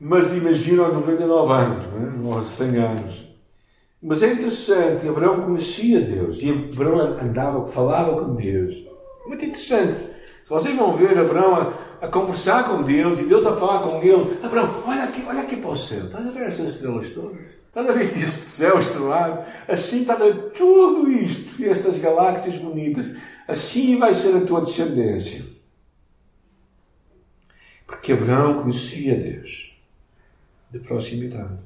Mas 0.00 0.32
imagina 0.32 0.84
aos 0.84 0.94
99 0.94 1.52
anos, 1.52 1.84
não 1.92 2.32
é? 2.32 2.36
aos 2.36 2.46
100 2.48 2.76
anos. 2.76 3.32
Mas 4.02 4.22
é 4.22 4.32
interessante, 4.32 5.06
Abraão 5.06 5.42
conhecia 5.42 6.00
Deus 6.00 6.42
e 6.42 6.50
Abraão 6.50 6.98
andava, 7.20 7.68
falava 7.68 8.24
com 8.24 8.34
Deus. 8.34 8.91
Muito 9.26 9.44
interessante. 9.44 10.12
Se 10.44 10.50
vocês 10.50 10.76
vão 10.76 10.96
ver 10.96 11.18
Abraão 11.18 11.54
a, 12.00 12.06
a, 12.06 12.08
conversar 12.08 12.64
com 12.64 12.82
Deus 12.82 13.20
e 13.20 13.24
Deus 13.24 13.46
a 13.46 13.54
falar 13.56 13.82
com 13.82 14.02
ele, 14.02 14.38
Abraão, 14.42 14.82
olha 14.86 15.04
aqui, 15.04 15.24
olha 15.26 15.42
aqui 15.42 15.56
para 15.56 15.70
o 15.70 15.76
céu, 15.76 16.04
estás 16.04 16.26
a 16.26 16.30
ver 16.30 16.42
essas 16.46 16.74
estrelas 16.74 17.10
todas? 17.10 17.40
Estás 17.68 17.88
a 17.88 17.92
ver 17.92 18.04
este 18.22 18.40
céu 18.40 18.78
estrelado? 18.78 19.44
Assim 19.68 20.02
estás 20.02 20.20
a 20.20 20.24
ver 20.24 20.50
tudo 20.50 21.10
isto 21.10 21.64
estas 21.64 21.96
galáxias 21.98 22.56
bonitas. 22.56 23.06
Assim 23.48 23.98
vai 23.98 24.14
ser 24.14 24.36
a 24.36 24.46
tua 24.46 24.60
descendência. 24.60 25.42
Porque 27.86 28.12
Abraão 28.12 28.62
conhecia 28.62 29.16
Deus 29.16 29.72
de 30.70 30.78
proximidade. 30.80 31.62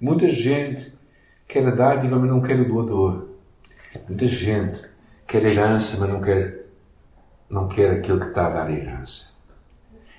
Muita 0.00 0.28
gente 0.28 0.92
quer 1.46 1.66
a 1.66 1.70
dádiva, 1.70 2.18
mas 2.18 2.28
não 2.28 2.40
quer 2.40 2.58
o 2.60 2.64
doador. 2.64 3.28
Muita 4.08 4.26
gente 4.26 4.82
quer 5.26 5.44
herança, 5.44 5.96
mas 6.00 6.08
não 6.08 6.20
quer, 6.20 6.59
não 7.50 7.66
quer 7.66 7.90
aquele 7.90 8.20
que 8.20 8.26
está 8.26 8.46
a 8.46 8.50
dar 8.50 8.70
herança. 8.70 9.30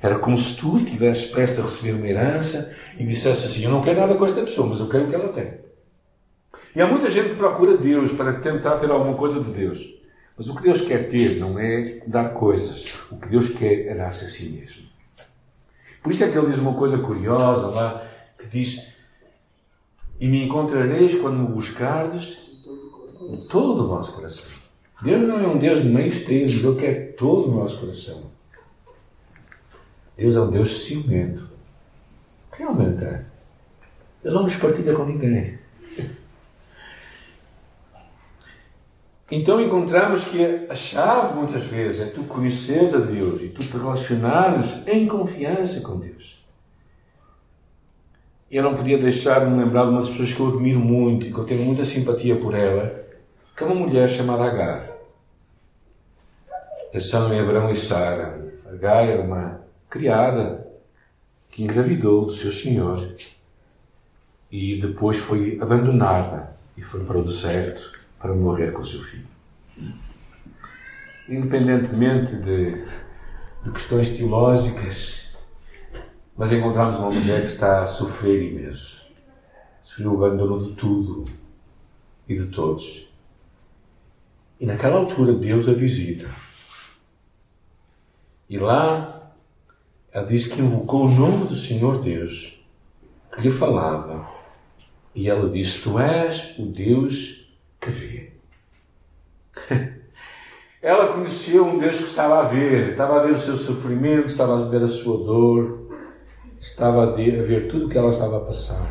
Era 0.01 0.19
como 0.19 0.37
se 0.37 0.57
tu 0.57 0.77
estivesses 0.77 1.31
prestes 1.31 1.59
a 1.59 1.63
receber 1.63 1.93
uma 1.93 2.07
herança 2.07 2.75
e 2.99 3.05
dissesse 3.05 3.45
assim: 3.45 3.63
Eu 3.63 3.71
não 3.71 3.81
quero 3.81 3.99
nada 3.99 4.15
com 4.15 4.25
esta 4.25 4.41
pessoa, 4.41 4.67
mas 4.67 4.79
eu 4.79 4.89
quero 4.89 5.05
o 5.05 5.07
que 5.07 5.15
ela 5.15 5.29
tem. 5.29 5.61
E 6.75 6.81
há 6.81 6.87
muita 6.87 7.09
gente 7.09 7.29
que 7.29 7.35
procura 7.35 7.77
Deus 7.77 8.11
para 8.11 8.33
tentar 8.33 8.77
ter 8.77 8.89
alguma 8.89 9.15
coisa 9.15 9.39
de 9.39 9.51
Deus. 9.51 9.79
Mas 10.37 10.49
o 10.49 10.55
que 10.55 10.63
Deus 10.63 10.81
quer 10.81 11.07
ter 11.07 11.37
não 11.37 11.59
é 11.59 12.01
dar 12.07 12.29
coisas. 12.33 13.05
O 13.11 13.17
que 13.17 13.27
Deus 13.27 13.49
quer 13.49 13.87
é 13.87 13.95
dar-se 13.95 14.25
a 14.25 14.27
si 14.27 14.49
mesmo. 14.49 14.89
Por 16.01 16.11
isso 16.11 16.23
é 16.23 16.31
que 16.31 16.37
ele 16.37 16.47
diz 16.47 16.57
uma 16.57 16.73
coisa 16.73 16.97
curiosa 16.97 17.67
lá, 17.67 18.07
que 18.39 18.47
diz: 18.47 18.95
E 20.19 20.27
me 20.27 20.43
encontrareis 20.43 21.15
quando 21.15 21.37
me 21.37 21.47
buscardes 21.47 22.39
de 23.29 23.47
todo 23.47 23.83
o 23.83 23.87
vosso 23.87 24.13
coração. 24.13 24.60
Deus 25.01 25.27
não 25.27 25.39
é 25.39 25.47
um 25.47 25.57
Deus 25.57 25.81
de 25.81 25.89
meios 25.89 26.19
termos, 26.19 26.63
Ele 26.63 26.79
quer 26.79 27.15
todo 27.15 27.49
o 27.49 27.55
nosso 27.55 27.79
coração. 27.79 28.31
Deus 30.15 30.35
é 30.35 30.41
um 30.41 30.49
Deus 30.51 30.85
ciumento. 30.85 31.49
Realmente 32.51 33.03
é. 33.03 33.25
Ele 34.23 34.33
não 34.33 34.43
nos 34.43 34.55
partilha 34.55 34.93
com 34.93 35.05
ninguém. 35.05 35.59
Então 39.31 39.61
encontramos 39.61 40.25
que 40.25 40.67
a 40.69 40.75
chave 40.75 41.35
muitas 41.35 41.63
vezes 41.63 42.01
é 42.01 42.05
tu 42.11 42.23
conheceres 42.25 42.93
a 42.93 42.99
Deus 42.99 43.41
e 43.41 43.47
tu 43.47 43.61
te 43.61 43.77
relacionares 43.77 44.75
em 44.85 45.07
confiança 45.07 45.79
com 45.79 45.97
Deus. 45.97 46.45
Eu 48.51 48.61
não 48.63 48.75
podia 48.75 48.97
deixar 48.97 49.39
de 49.39 49.49
me 49.49 49.63
lembrar 49.63 49.85
de 49.85 49.91
uma 49.91 50.01
das 50.01 50.09
pessoas 50.09 50.33
que 50.33 50.39
eu 50.41 50.49
admiro 50.49 50.81
muito 50.81 51.25
e 51.25 51.31
que 51.31 51.39
eu 51.39 51.45
tenho 51.45 51.63
muita 51.63 51.85
simpatia 51.85 52.35
por 52.35 52.53
ela, 52.53 53.05
que 53.55 53.63
é 53.63 53.65
uma 53.65 53.75
mulher 53.75 54.09
chamada 54.09 54.43
Agar. 54.43 54.90
Pensando 56.91 57.33
em 57.33 57.39
Abraão 57.39 57.71
e 57.71 57.75
Sara. 57.75 58.51
Agar 58.65 59.07
era 59.07 59.21
uma 59.21 59.61
criada 59.89 60.67
que 61.49 61.63
engravidou 61.63 62.25
do 62.25 62.31
seu 62.31 62.51
senhor 62.51 63.15
e 64.51 64.79
depois 64.79 65.17
foi 65.17 65.57
abandonada 65.61 66.55
e 66.75 66.81
foi 66.81 67.03
para 67.05 67.17
o 67.17 67.23
deserto 67.23 67.97
para 68.19 68.33
morrer 68.33 68.71
com 68.71 68.81
o 68.81 68.85
seu 68.85 69.01
filho. 69.01 69.27
Independentemente 71.29 72.35
de, 72.37 72.85
de 73.63 73.71
questões 73.71 74.17
teológicas, 74.17 75.33
mas 76.35 76.51
encontramos 76.51 76.97
uma 76.97 77.11
mulher 77.11 77.41
que 77.41 77.51
está 77.51 77.81
a 77.81 77.85
sofrer 77.85 78.51
imenso. 78.51 79.09
Sofreu 79.79 80.13
o 80.13 80.25
abandono 80.25 80.69
de 80.69 80.75
tudo 80.75 81.23
e 82.27 82.35
de 82.35 82.47
todos. 82.47 83.09
E 84.59 84.65
naquela 84.65 84.97
altura 84.97 85.33
Deus 85.33 85.69
a 85.69 85.73
visita. 85.73 86.29
E 88.51 88.57
lá 88.57 89.31
ela 90.11 90.25
diz 90.25 90.45
que 90.45 90.59
invocou 90.59 91.05
o 91.05 91.09
nome 91.09 91.45
do 91.45 91.55
Senhor 91.55 92.01
Deus, 92.01 92.61
que 93.33 93.39
lhe 93.39 93.49
falava. 93.49 94.29
E 95.15 95.29
ela 95.29 95.49
disse: 95.49 95.83
Tu 95.83 95.97
és 95.97 96.59
o 96.59 96.65
Deus 96.65 97.49
que 97.79 97.89
vê. 97.89 98.33
ela 100.83 101.07
conheceu 101.13 101.65
um 101.65 101.79
Deus 101.79 101.99
que 101.99 102.03
estava 102.03 102.41
a 102.41 102.43
ver, 102.43 102.89
estava 102.89 103.21
a 103.21 103.23
ver 103.23 103.35
o 103.35 103.39
seu 103.39 103.57
sofrimento, 103.57 104.27
estava 104.27 104.65
a 104.65 104.67
ver 104.67 104.83
a 104.83 104.87
sua 104.89 105.23
dor, 105.23 105.87
estava 106.59 107.03
a 107.03 107.15
ver 107.15 107.69
tudo 107.69 107.85
o 107.85 107.89
que 107.89 107.97
ela 107.97 108.09
estava 108.09 108.35
a 108.35 108.41
passar. 108.41 108.85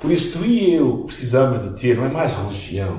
Por 0.00 0.10
isso, 0.10 0.38
tu 0.38 0.46
e 0.46 0.76
eu 0.76 1.04
precisamos 1.04 1.62
de 1.62 1.78
ter, 1.78 1.98
não 1.98 2.06
é 2.06 2.10
mais 2.10 2.36
religião, 2.36 2.98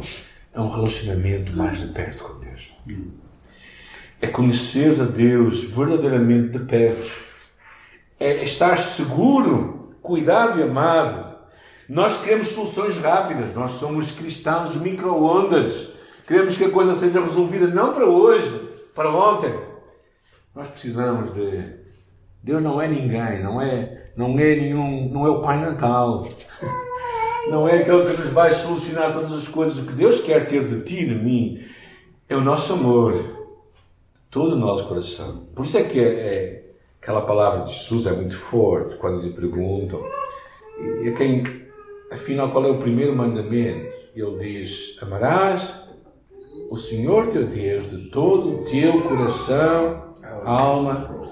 é 0.53 0.61
um 0.61 0.69
relacionamento 0.69 1.51
mais 1.57 1.81
de 1.81 1.87
perto 1.87 2.23
com 2.25 2.39
Deus 2.39 2.71
é 4.23 4.27
conhecer 4.27 5.01
a 5.01 5.03
Deus 5.03 5.65
verdadeiramente 5.65 6.57
de 6.57 6.59
perto, 6.59 7.11
é 8.17 8.41
estar 8.41 8.77
seguro, 8.77 9.97
cuidado 10.01 10.61
e 10.61 10.63
amado. 10.63 11.35
Nós 11.89 12.21
queremos 12.21 12.47
soluções 12.47 12.97
rápidas, 12.97 13.53
nós 13.53 13.71
somos 13.71 14.11
cristãos 14.11 14.71
de 14.71 14.79
micro-ondas, 14.79 15.89
queremos 16.25 16.55
que 16.55 16.63
a 16.63 16.69
coisa 16.69 16.95
seja 16.95 17.19
resolvida 17.19 17.67
não 17.67 17.93
para 17.93 18.05
hoje, 18.05 18.61
para 18.95 19.09
ontem. 19.09 19.53
Nós 20.55 20.69
precisamos 20.69 21.33
de. 21.33 21.83
Deus 22.41 22.63
não 22.63 22.81
é 22.81 22.87
ninguém, 22.87 23.43
não 23.43 23.61
é, 23.61 24.05
não 24.15 24.39
é 24.39 24.55
nenhum, 24.55 25.09
não 25.09 25.27
é 25.27 25.31
o 25.31 25.41
Pai 25.41 25.59
Natal. 25.59 26.25
Não 27.49 27.67
é 27.67 27.79
aquele 27.79 28.05
que 28.05 28.21
nos 28.21 28.29
vai 28.29 28.53
solucionar 28.53 29.11
todas 29.11 29.33
as 29.33 29.49
coisas. 29.49 29.77
O 29.77 29.85
que 29.85 29.91
Deus 29.91 30.21
quer 30.21 30.47
ter 30.47 30.63
de 30.63 30.79
ti, 30.83 31.05
de 31.05 31.13
mim, 31.13 31.61
é 32.29 32.37
o 32.37 32.39
nosso 32.39 32.71
amor 32.71 33.42
todo 34.33 34.55
o 34.55 34.59
nosso 34.59 34.87
coração. 34.87 35.45
Por 35.55 35.63
isso 35.63 35.77
é 35.77 35.83
que 35.83 35.99
é, 35.99 36.03
é, 36.03 36.75
aquela 36.99 37.21
palavra 37.21 37.61
de 37.61 37.71
Jesus 37.71 38.07
é 38.07 38.11
muito 38.11 38.35
forte 38.35 38.97
quando 38.97 39.21
lhe 39.21 39.31
perguntam. 39.31 40.03
E 41.03 41.11
quem, 41.11 41.43
afinal, 42.11 42.49
qual 42.49 42.65
é 42.65 42.71
o 42.71 42.79
primeiro 42.79 43.15
mandamento? 43.15 43.93
Ele 44.15 44.39
diz: 44.39 44.97
Amarás 45.03 45.83
o 46.71 46.75
Senhor 46.75 47.27
teu 47.27 47.47
Deus 47.47 47.91
de 47.91 48.09
todo 48.09 48.61
o 48.61 48.65
teu 48.65 49.03
coração, 49.03 50.15
alma, 50.43 51.23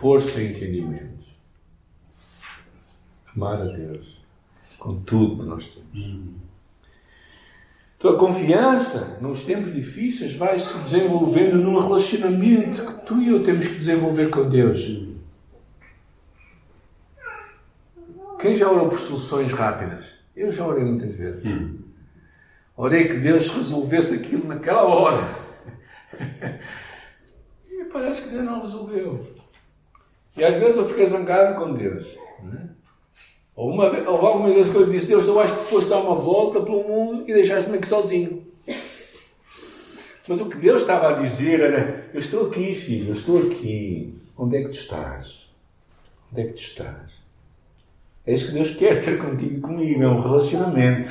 força 0.00 0.42
e 0.42 0.50
entendimento. 0.50 1.24
Amar 3.34 3.62
a 3.62 3.64
Deus 3.64 4.20
com 4.78 5.00
tudo 5.02 5.44
que 5.44 5.48
nós 5.48 5.66
temos. 5.92 6.51
Tua 8.02 8.18
confiança 8.18 9.16
nos 9.20 9.44
tempos 9.44 9.74
difíceis 9.74 10.34
vai 10.34 10.58
se 10.58 10.76
desenvolvendo 10.76 11.56
num 11.56 11.78
relacionamento 11.78 12.84
que 12.84 13.06
tu 13.06 13.22
e 13.22 13.28
eu 13.28 13.44
temos 13.44 13.68
que 13.68 13.74
desenvolver 13.74 14.28
com 14.28 14.48
Deus. 14.48 15.06
Quem 18.40 18.56
já 18.56 18.68
orou 18.68 18.88
por 18.88 18.98
soluções 18.98 19.52
rápidas? 19.52 20.14
Eu 20.34 20.50
já 20.50 20.66
orei 20.66 20.82
muitas 20.82 21.14
vezes. 21.14 21.46
Hum. 21.46 21.78
Orei 22.76 23.06
que 23.06 23.18
Deus 23.18 23.48
resolvesse 23.50 24.16
aquilo 24.16 24.48
naquela 24.48 24.82
hora. 24.82 25.22
E 27.70 27.84
parece 27.84 28.22
que 28.22 28.28
Deus 28.30 28.44
não 28.44 28.62
resolveu. 28.62 29.32
E 30.36 30.42
às 30.42 30.56
vezes 30.56 30.76
eu 30.76 30.88
fiquei 30.88 31.06
zangado 31.06 31.54
com 31.54 31.72
Deus. 31.72 32.16
Né? 32.42 32.68
Houve, 33.54 33.74
uma, 33.74 34.10
houve 34.10 34.26
alguma 34.26 34.48
vez 34.48 34.70
que 34.70 34.76
eu 34.76 34.84
lhe 34.84 34.92
disse: 34.92 35.08
Deus, 35.08 35.26
eu 35.26 35.38
acho 35.38 35.54
que 35.54 35.62
foste 35.62 35.90
dar 35.90 35.98
uma 35.98 36.14
volta 36.14 36.62
pelo 36.62 36.82
mundo 36.84 37.24
e 37.28 37.32
deixaste-me 37.32 37.76
aqui 37.76 37.86
sozinho. 37.86 38.46
Mas 40.26 40.40
o 40.40 40.48
que 40.48 40.56
Deus 40.56 40.82
estava 40.82 41.10
a 41.10 41.12
dizer 41.20 41.60
era: 41.60 42.10
Eu 42.14 42.20
estou 42.20 42.46
aqui, 42.46 42.74
filho, 42.74 43.10
eu 43.10 43.14
estou 43.14 43.42
aqui. 43.42 44.18
Onde 44.36 44.56
é 44.56 44.62
que 44.62 44.70
tu 44.70 44.78
estás? 44.78 45.50
Onde 46.32 46.40
é 46.40 46.44
que 46.46 46.52
tu 46.54 46.62
estás? 46.62 47.12
É 48.24 48.32
isso 48.34 48.46
que 48.46 48.52
Deus 48.52 48.70
quer 48.70 49.04
ter 49.04 49.18
contigo 49.18 49.60
comigo, 49.60 50.02
é 50.02 50.08
um 50.08 50.20
relacionamento. 50.20 51.10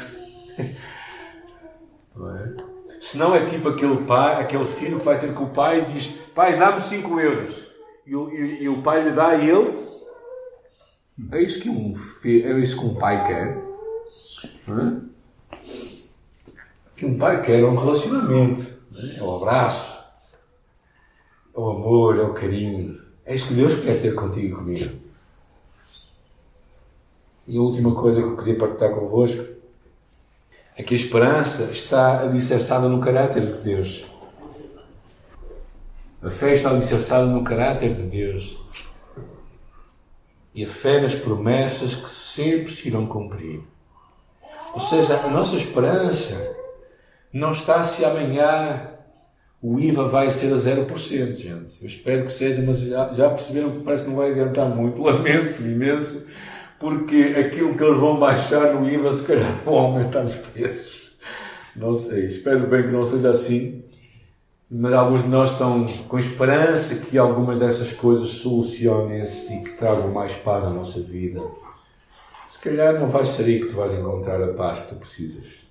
Não 2.16 2.36
é? 2.36 2.56
Se 3.00 3.18
não 3.18 3.34
é 3.34 3.46
tipo 3.46 3.70
aquele 3.70 4.06
pai, 4.06 4.44
aquele 4.44 4.66
filho 4.66 5.00
que 5.00 5.06
vai 5.06 5.18
ter 5.18 5.34
com 5.34 5.46
o 5.46 5.50
pai 5.50 5.82
e 5.82 5.86
diz: 5.86 6.08
Pai, 6.36 6.58
dá-me 6.58 6.80
5 6.80 7.20
euros. 7.20 7.68
E, 8.06 8.14
e, 8.14 8.64
e 8.64 8.70
o 8.70 8.82
pai 8.84 9.04
lhe 9.04 9.12
dá 9.12 9.30
a 9.30 9.44
ele 9.44 9.76
é 11.32 11.42
isso 11.42 11.60
que 11.60 11.70
um, 11.70 11.94
é 12.26 12.60
isso 12.60 12.80
que 12.80 12.86
um 12.86 12.96
pai 12.96 13.26
quer. 13.26 13.58
Não 14.68 14.88
é? 14.88 15.02
que 16.96 17.06
um 17.06 17.18
pai 17.18 17.42
quer 17.42 17.62
é 17.62 17.66
um 17.66 17.76
relacionamento. 17.76 18.80
É 19.18 19.24
o 19.24 19.38
abraço, 19.38 20.04
é 21.56 21.60
o 21.60 21.70
amor, 21.70 22.18
é 22.18 22.22
o 22.22 22.34
carinho. 22.34 23.02
É 23.26 23.36
isso 23.36 23.48
que 23.48 23.54
Deus 23.54 23.84
quer 23.84 24.02
ter 24.02 24.14
contigo 24.14 24.48
e 24.48 24.52
comigo. 24.52 24.92
E 27.48 27.58
a 27.58 27.62
última 27.62 27.96
coisa 27.96 28.22
que 28.22 28.28
eu 28.28 28.38
queria 28.38 28.58
partilhar 28.58 28.94
convosco 28.94 29.44
é 30.76 30.84
que 30.84 30.94
a 30.94 30.98
esperança 30.98 31.72
está 31.72 32.22
alicerçada 32.22 32.88
no 32.88 33.00
caráter 33.00 33.42
de 33.42 33.64
Deus. 33.64 34.06
A 36.22 36.30
fé 36.30 36.54
está 36.54 36.70
alicerçada 36.70 37.26
no 37.26 37.44
caráter 37.44 37.96
de 37.96 38.04
Deus 38.04 38.60
e 40.54 40.66
a 40.66 40.68
fé 40.68 41.02
nas 41.02 41.16
promessas 41.16 41.96
que 41.96 42.10
sempre 42.10 42.72
se 42.72 42.88
irão 42.88 43.06
cumprir. 43.06 43.62
Ou 44.74 44.80
seja, 44.80 45.18
a 45.18 45.30
nossa 45.30 45.56
esperança 45.56 46.56
não 47.34 47.52
está 47.52 47.84
se 47.84 48.04
amanhã 48.04 48.90
o 49.62 49.80
IVA 49.80 50.08
vai 50.08 50.32
ser 50.32 50.52
a 50.52 50.56
0%, 50.56 51.36
gente. 51.36 51.82
Eu 51.82 51.88
espero 51.88 52.26
que 52.26 52.32
seja, 52.32 52.62
mas 52.62 52.80
já, 52.80 53.14
já 53.14 53.30
perceberam 53.30 53.72
que 53.72 53.84
parece 53.84 54.04
que 54.04 54.10
não 54.10 54.18
vai 54.18 54.32
adiantar 54.32 54.68
muito. 54.70 55.02
Lamento 55.04 55.62
imenso, 55.62 56.26
porque 56.80 57.36
aquilo 57.38 57.76
que 57.76 57.84
eles 57.84 58.00
vão 58.00 58.20
baixar 58.20 58.74
no 58.74 58.90
IVA, 58.90 59.14
se 59.14 59.24
calhar 59.24 59.62
vão 59.64 59.78
aumentar 59.78 60.26
os 60.26 60.36
preços. 60.36 61.12
Não 61.76 61.94
sei, 61.96 62.26
espero 62.26 62.68
bem 62.68 62.84
que 62.84 62.90
não 62.90 63.06
seja 63.06 63.30
assim. 63.30 63.84
Mas 64.74 64.94
alguns 64.94 65.24
de 65.24 65.28
nós 65.28 65.52
estão 65.52 65.86
com 66.08 66.18
esperança 66.18 67.06
que 67.06 67.18
algumas 67.18 67.60
dessas 67.60 67.92
coisas 67.92 68.30
solucionem-se 68.30 69.54
e 69.54 69.64
que 69.66 69.72
tragam 69.72 70.08
mais 70.14 70.34
paz 70.34 70.64
à 70.64 70.70
nossa 70.70 71.02
vida. 71.02 71.42
Se 72.48 72.58
calhar 72.60 72.98
não 72.98 73.10
vai 73.10 73.26
ser 73.26 73.44
aí 73.44 73.60
que 73.60 73.68
tu 73.68 73.76
vais 73.76 73.94
encontrar 73.94 74.42
a 74.42 74.54
paz 74.54 74.80
que 74.80 74.88
tu 74.88 74.96
precisas. 74.96 75.70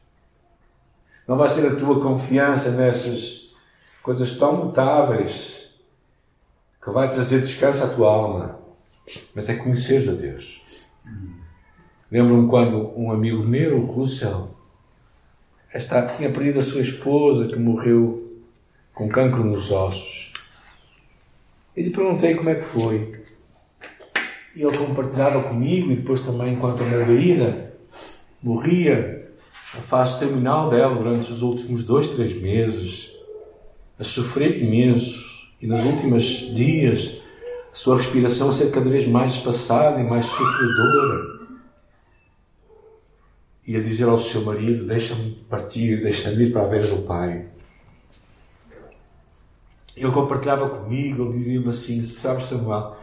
Não 1.26 1.38
vai 1.38 1.48
ser 1.48 1.66
a 1.66 1.76
tua 1.76 1.98
confiança 1.98 2.72
nessas 2.72 3.54
coisas 4.02 4.34
tão 4.34 4.66
mutáveis 4.66 5.80
que 6.82 6.90
vai 6.90 7.08
trazer 7.08 7.40
descanso 7.40 7.82
à 7.82 7.88
tua 7.88 8.06
alma, 8.06 8.60
mas 9.34 9.48
é 9.48 9.54
conheceres 9.54 10.10
a 10.10 10.12
Deus. 10.12 10.60
Lembro-me 12.12 12.50
quando 12.50 12.92
um 12.98 13.10
amigo 13.10 13.46
meu, 13.46 13.82
Russell, 13.86 14.50
esta, 15.72 16.04
tinha 16.04 16.30
perdido 16.30 16.58
a 16.58 16.62
sua 16.62 16.82
esposa 16.82 17.46
que 17.46 17.58
morreu 17.58 18.29
com 19.00 19.08
cancro 19.08 19.42
nos 19.42 19.70
ossos. 19.70 20.30
E 21.74 21.82
lhe 21.82 21.88
perguntei 21.88 22.34
como 22.34 22.50
é 22.50 22.56
que 22.56 22.64
foi. 22.66 23.22
E 24.54 24.62
ele 24.62 24.76
compartilhava 24.76 25.42
comigo, 25.42 25.90
e 25.90 25.96
depois 25.96 26.20
também, 26.20 26.52
enquanto 26.52 26.82
a 26.82 26.86
Margarida 26.86 27.72
morria, 28.42 29.32
a 29.72 29.80
fase 29.80 30.18
terminal 30.18 30.68
dela 30.68 30.94
durante 30.94 31.32
os 31.32 31.40
últimos 31.40 31.82
dois, 31.82 32.08
três 32.08 32.38
meses, 32.38 33.12
a 33.98 34.04
sofrer 34.04 34.62
imenso 34.62 35.48
e 35.62 35.66
nos 35.66 35.82
últimos 35.82 36.54
dias 36.54 37.22
a 37.72 37.74
sua 37.74 37.96
respiração 37.96 38.50
a 38.50 38.52
ser 38.52 38.70
cada 38.70 38.90
vez 38.90 39.06
mais 39.06 39.32
espaçada 39.32 39.98
e 39.98 40.04
mais 40.04 40.26
sofredora. 40.26 41.40
E 43.66 43.76
a 43.76 43.80
dizer 43.80 44.08
ao 44.08 44.18
seu 44.18 44.42
marido: 44.42 44.84
Deixa-me 44.84 45.30
partir, 45.48 46.02
deixa-me 46.02 46.44
ir 46.44 46.52
para 46.52 46.64
a 46.64 46.68
beira 46.68 46.86
do 46.86 47.02
Pai. 47.02 47.46
Ele 49.96 50.10
compartilhava 50.12 50.68
comigo, 50.68 51.24
ele 51.24 51.30
dizia-me 51.30 51.68
assim: 51.68 52.02
Sabe, 52.02 52.42
Samuel, 52.42 52.96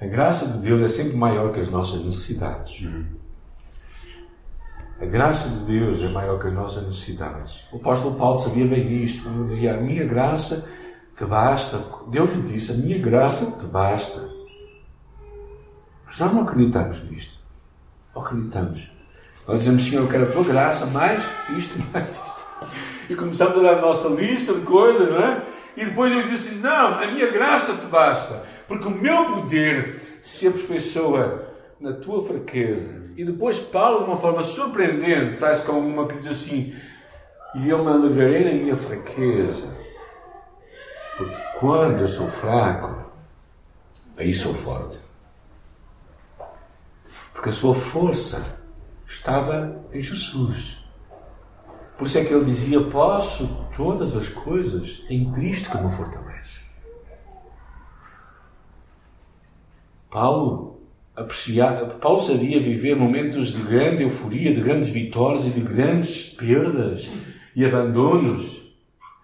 a 0.00 0.06
graça 0.06 0.46
de 0.46 0.58
Deus 0.58 0.82
é 0.82 0.88
sempre 0.88 1.16
maior 1.16 1.52
que 1.52 1.60
as 1.60 1.68
nossas 1.68 2.04
necessidades. 2.04 2.86
A 5.00 5.06
graça 5.06 5.48
de 5.48 5.64
Deus 5.64 6.02
é 6.02 6.08
maior 6.08 6.38
que 6.38 6.46
as 6.46 6.52
nossas 6.52 6.84
necessidades. 6.84 7.68
O 7.72 7.76
apóstolo 7.76 8.16
Paulo 8.16 8.40
sabia 8.40 8.66
bem 8.66 9.02
isto, 9.02 9.24
quando 9.24 9.44
dizia: 9.44 9.74
A 9.74 9.80
minha 9.80 10.04
graça 10.04 10.64
te 11.16 11.24
basta. 11.24 11.84
Deus 12.08 12.30
lhe 12.30 12.42
disse: 12.42 12.72
A 12.72 12.74
minha 12.76 12.98
graça 12.98 13.58
te 13.58 13.66
basta. 13.66 14.28
Mas 16.06 16.18
nós 16.18 16.32
não 16.32 16.42
acreditamos 16.42 17.02
nisto. 17.10 17.38
Não 18.14 18.22
acreditamos. 18.22 18.90
Nós 19.46 19.58
dizemos: 19.58 19.82
Senhor, 19.82 20.02
eu 20.02 20.08
quero 20.08 20.24
a 20.24 20.32
tua 20.32 20.44
graça, 20.44 20.86
mais 20.86 21.22
isto, 21.56 21.78
mais 21.92 22.10
isto. 22.10 22.42
E 23.08 23.14
começamos 23.14 23.58
a 23.58 23.62
dar 23.62 23.78
a 23.78 23.80
nossa 23.80 24.08
lista 24.08 24.54
de 24.54 24.60
coisas, 24.60 25.10
não 25.10 25.18
é? 25.18 25.42
E 25.76 25.84
depois 25.84 26.12
Deus 26.12 26.30
disse: 26.30 26.54
Não, 26.56 26.98
a 26.98 27.06
minha 27.06 27.30
graça 27.30 27.74
te 27.76 27.86
basta. 27.86 28.44
Porque 28.68 28.86
o 28.86 28.90
meu 28.90 29.24
poder 29.26 30.00
se 30.22 30.48
aperfeiçoa 30.48 31.48
na 31.80 31.92
tua 31.92 32.24
fraqueza. 32.26 33.02
E 33.16 33.24
depois 33.24 33.60
Paulo, 33.60 34.04
de 34.04 34.10
uma 34.10 34.16
forma 34.16 34.42
surpreendente, 34.42 35.34
sai-se 35.34 35.64
com 35.64 35.72
uma 35.72 36.06
que 36.06 36.14
diz 36.14 36.26
assim: 36.26 36.74
E 37.54 37.68
eu 37.68 37.84
me 37.84 37.90
alegrarei 37.90 38.44
na 38.44 38.62
minha 38.62 38.76
fraqueza, 38.76 39.68
porque 41.16 41.36
quando 41.58 42.00
eu 42.00 42.08
sou 42.08 42.28
fraco, 42.28 43.10
aí 44.16 44.32
sou 44.32 44.54
forte. 44.54 45.00
Porque 47.32 47.50
a 47.50 47.52
sua 47.52 47.74
força 47.74 48.60
estava 49.06 49.84
em 49.92 50.00
Jesus. 50.00 50.81
Por 52.02 52.08
isso 52.08 52.18
é 52.18 52.24
que 52.24 52.34
ele 52.34 52.44
dizia: 52.44 52.80
Posso 52.80 53.64
todas 53.76 54.16
as 54.16 54.28
coisas 54.28 55.04
em 55.08 55.30
Cristo 55.30 55.70
que 55.70 55.84
me 55.84 55.88
fortalece. 55.88 56.62
Paulo 60.10 60.80
apreciar. 61.14 61.76
Paulo 62.00 62.20
sabia 62.20 62.60
viver 62.60 62.96
momentos 62.96 63.52
de 63.52 63.62
grande 63.62 64.02
euforia, 64.02 64.52
de 64.52 64.60
grandes 64.60 64.88
vitórias 64.88 65.46
e 65.46 65.50
de 65.50 65.60
grandes 65.60 66.24
perdas 66.30 67.08
e 67.54 67.64
abandonos. 67.64 68.60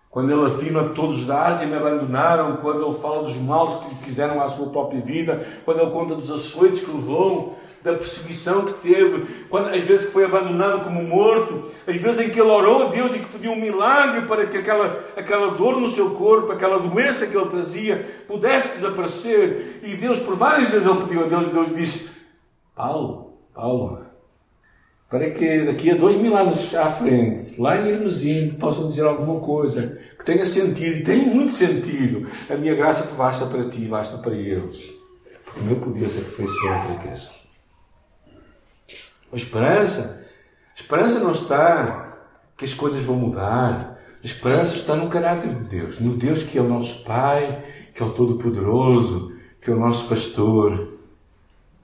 Quando 0.08 0.30
ele 0.30 0.46
afirma 0.46 0.90
todos 0.90 1.26
da 1.26 1.46
Ásia 1.46 1.66
me 1.66 1.74
abandonaram, 1.74 2.58
quando 2.58 2.86
ele 2.86 2.98
fala 3.00 3.24
dos 3.24 3.36
males 3.38 3.74
que 3.74 3.88
lhe 3.88 3.94
fizeram 3.96 4.40
à 4.40 4.48
sua 4.48 4.68
própria 4.68 5.00
vida, 5.00 5.44
quando 5.64 5.80
ele 5.80 5.90
conta 5.90 6.14
dos 6.14 6.30
açoites 6.30 6.84
que 6.84 6.92
levou, 6.92 7.57
da 7.82 7.94
perseguição 7.94 8.64
que 8.64 8.74
teve, 8.74 9.44
quando 9.48 9.68
às 9.68 9.82
vezes 9.82 10.12
foi 10.12 10.24
abandonado 10.24 10.84
como 10.84 11.02
morto, 11.02 11.70
às 11.86 11.96
vezes 11.96 12.26
em 12.26 12.30
que 12.30 12.40
ele 12.40 12.50
orou 12.50 12.82
a 12.82 12.88
Deus 12.88 13.14
e 13.14 13.18
que 13.18 13.26
pediu 13.26 13.52
um 13.52 13.60
milagre 13.60 14.22
para 14.22 14.46
que 14.46 14.58
aquela, 14.58 15.04
aquela 15.16 15.54
dor 15.54 15.80
no 15.80 15.88
seu 15.88 16.10
corpo, 16.10 16.52
aquela 16.52 16.78
doença 16.78 17.26
que 17.26 17.36
ele 17.36 17.46
trazia, 17.46 18.24
pudesse 18.26 18.76
desaparecer. 18.76 19.80
E 19.82 19.96
Deus, 19.96 20.18
por 20.18 20.34
várias 20.36 20.68
vezes, 20.68 20.88
ele 20.88 21.02
pediu 21.02 21.24
a 21.24 21.28
Deus 21.28 21.48
e 21.48 21.52
Deus 21.52 21.74
disse: 21.74 22.10
Paulo, 22.74 23.38
Paulo, 23.54 24.06
para 25.08 25.30
que 25.30 25.64
daqui 25.64 25.90
a 25.90 25.94
dois 25.94 26.16
mil 26.16 26.36
anos 26.36 26.74
à 26.74 26.88
frente, 26.88 27.58
lá 27.58 27.80
em 27.80 27.88
Hermesinde, 27.88 28.56
possam 28.56 28.88
dizer 28.88 29.06
alguma 29.06 29.40
coisa 29.40 29.98
que 30.18 30.24
tenha 30.24 30.44
sentido, 30.44 30.98
e 30.98 31.02
tem 31.02 31.26
muito 31.26 31.52
sentido. 31.52 32.28
A 32.50 32.54
minha 32.56 32.74
graça 32.74 33.06
te 33.06 33.14
basta 33.14 33.46
para 33.46 33.64
ti, 33.68 33.86
basta 33.86 34.18
para 34.18 34.34
eles. 34.34 34.90
Porque 35.44 35.60
o 35.60 35.64
meu 35.64 35.76
poder 35.76 36.10
se 36.10 36.18
aperfeiçoa 36.18 36.74
a 36.74 36.80
fraqueza. 36.80 37.37
A 39.32 39.36
esperança. 39.36 40.24
A 40.70 40.80
esperança 40.80 41.18
não 41.20 41.32
está 41.32 42.18
que 42.56 42.64
as 42.64 42.74
coisas 42.74 43.02
vão 43.02 43.16
mudar. 43.16 43.98
A 44.22 44.26
esperança 44.26 44.74
está 44.74 44.96
no 44.96 45.08
caráter 45.08 45.48
de 45.48 45.64
Deus, 45.64 46.00
no 46.00 46.16
Deus 46.16 46.42
que 46.42 46.58
é 46.58 46.60
o 46.60 46.68
nosso 46.68 47.04
Pai, 47.04 47.64
que 47.94 48.02
é 48.02 48.06
o 48.06 48.10
Todo-Poderoso, 48.10 49.32
que 49.60 49.70
é 49.70 49.72
o 49.72 49.78
nosso 49.78 50.08
pastor, 50.08 50.98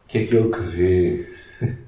que 0.09 0.19
é 0.19 0.23
aquele 0.23 0.51
que 0.51 0.61
vê. 0.61 1.29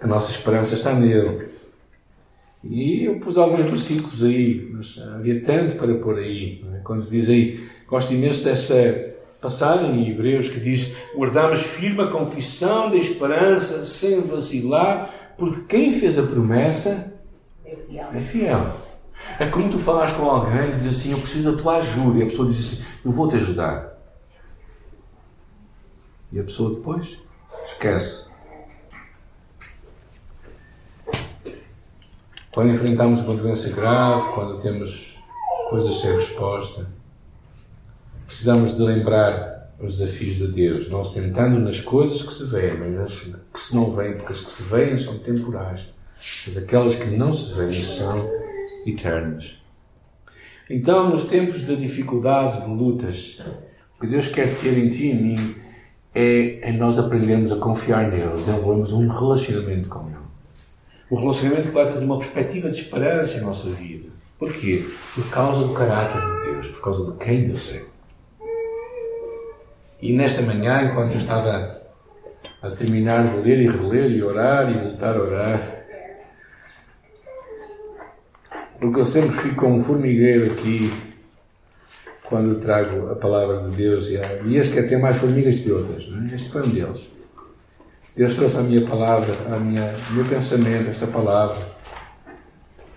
A 0.00 0.06
nossa 0.06 0.30
esperança 0.30 0.74
está 0.74 0.92
nele. 0.92 1.48
E 2.64 3.04
eu 3.04 3.18
pus 3.18 3.36
alguns 3.36 3.60
versículos 3.60 4.22
aí, 4.22 4.68
mas 4.72 4.98
havia 4.98 5.40
tanto 5.42 5.76
para 5.76 5.94
pôr 5.94 6.18
aí. 6.18 6.64
É? 6.74 6.78
Quando 6.78 7.10
diz 7.10 7.28
aí, 7.28 7.68
gosto 7.88 8.12
imenso 8.12 8.44
dessa 8.44 9.11
passagem 9.42 9.90
em 9.90 10.08
Hebreus 10.08 10.48
que 10.48 10.60
diz: 10.60 10.94
guardamos 11.14 11.60
firme 11.60 12.02
a 12.02 12.10
confissão 12.10 12.88
da 12.88 12.96
esperança 12.96 13.84
sem 13.84 14.22
vacilar, 14.22 15.10
porque 15.36 15.62
quem 15.62 15.92
fez 15.92 16.18
a 16.18 16.22
promessa 16.22 17.20
é 17.64 17.74
fiel. 17.74 18.08
É, 18.14 18.20
fiel. 18.20 18.76
é 19.40 19.46
como 19.46 19.68
tu 19.68 19.78
falas 19.78 20.12
com 20.12 20.30
alguém 20.30 20.70
e 20.70 20.76
diz 20.76 20.86
assim: 20.86 21.10
Eu 21.10 21.18
preciso 21.18 21.52
da 21.52 21.60
tua 21.60 21.76
ajuda, 21.78 22.20
e 22.20 22.22
a 22.22 22.26
pessoa 22.26 22.48
diz 22.48 22.58
assim: 22.58 22.84
Eu 23.04 23.12
vou 23.12 23.28
te 23.28 23.34
ajudar. 23.34 23.92
E 26.30 26.40
a 26.40 26.44
pessoa 26.44 26.74
depois 26.74 27.18
esquece. 27.64 28.30
Quando 32.52 32.70
enfrentamos 32.70 33.20
uma 33.20 33.34
doença 33.34 33.70
grave, 33.70 34.32
quando 34.34 34.58
temos 34.58 35.18
coisas 35.70 36.00
sem 36.00 36.14
resposta, 36.16 36.86
precisamos 38.32 38.76
de 38.76 38.82
lembrar 38.82 39.70
os 39.78 39.98
desafios 39.98 40.36
de 40.38 40.46
Deus, 40.46 40.88
não 40.88 41.04
se 41.04 41.20
tentando 41.20 41.58
nas 41.58 41.80
coisas 41.80 42.22
que 42.22 42.32
se 42.32 42.44
veem, 42.46 42.78
mas 42.78 42.90
nas 42.90 43.20
que 43.20 43.60
se 43.60 43.74
não 43.74 43.92
veem, 43.92 44.16
porque 44.16 44.32
as 44.32 44.40
que 44.40 44.50
se 44.50 44.62
veem 44.62 44.96
são 44.96 45.18
temporais, 45.18 45.92
mas 46.46 46.56
aquelas 46.56 46.94
que 46.94 47.10
não 47.10 47.30
se 47.30 47.52
veem 47.54 47.82
são 47.82 48.26
eternas. 48.86 49.58
Então, 50.70 51.10
nos 51.10 51.26
tempos 51.26 51.66
de 51.66 51.76
dificuldades, 51.76 52.64
de 52.64 52.70
lutas, 52.70 53.40
o 53.96 54.00
que 54.00 54.06
Deus 54.06 54.28
quer 54.28 54.56
ter 54.56 54.78
em 54.78 54.88
ti 54.88 55.08
e 55.08 55.10
em 55.10 55.22
mim 55.22 55.54
é 56.14 56.70
em 56.70 56.78
nós 56.78 56.98
aprendermos 56.98 57.52
a 57.52 57.56
confiar 57.56 58.10
nele, 58.10 58.30
desenvolvemos 58.30 58.92
um 58.92 59.08
relacionamento 59.08 59.90
com 59.90 60.06
ele. 60.08 60.16
Um 61.10 61.16
relacionamento 61.16 61.68
que 61.68 61.74
vai 61.74 61.86
trazer 61.86 62.04
uma 62.06 62.18
perspectiva 62.18 62.70
de 62.70 62.80
esperança 62.80 63.36
em 63.36 63.42
nossa 63.42 63.68
vida. 63.68 64.08
Porquê? 64.38 64.86
Por 65.14 65.28
causa 65.28 65.66
do 65.66 65.74
caráter 65.74 66.20
de 66.20 66.52
Deus, 66.52 66.68
por 66.68 66.80
causa 66.80 67.12
de 67.12 67.18
quem 67.18 67.44
Deus 67.44 67.74
é. 67.74 67.91
E 70.02 70.12
nesta 70.12 70.42
manhã, 70.42 70.82
enquanto 70.82 71.12
eu 71.12 71.18
estava 71.18 71.80
a 72.60 72.70
terminar 72.70 73.24
de 73.24 73.36
ler 73.36 73.60
e 73.60 73.68
reler 73.68 74.10
e 74.10 74.20
orar 74.20 74.68
e 74.68 74.74
voltar 74.76 75.14
a 75.14 75.22
orar, 75.22 75.84
porque 78.80 78.98
eu 78.98 79.06
sempre 79.06 79.30
fico 79.30 79.64
um 79.64 79.80
formigueiro 79.80 80.52
aqui 80.52 80.92
quando 82.24 82.58
trago 82.58 83.12
a 83.12 83.14
palavra 83.14 83.58
de 83.58 83.76
Deus 83.76 84.10
e 84.10 84.18
há 84.18 84.26
dias 84.42 84.72
que 84.72 84.80
até 84.80 84.96
mais 84.96 85.18
formigas 85.18 85.60
que 85.60 85.70
outras. 85.70 86.08
Não 86.08 86.20
é? 86.24 86.34
Este 86.34 86.50
foi 86.50 86.62
um 86.62 86.70
deles. 86.70 87.08
Deus 88.16 88.34
trouxe 88.34 88.56
a 88.56 88.62
minha 88.62 88.84
palavra, 88.84 89.32
a 89.54 89.60
minha, 89.60 89.94
meu 90.10 90.24
pensamento, 90.24 90.90
esta 90.90 91.06
palavra, 91.06 91.64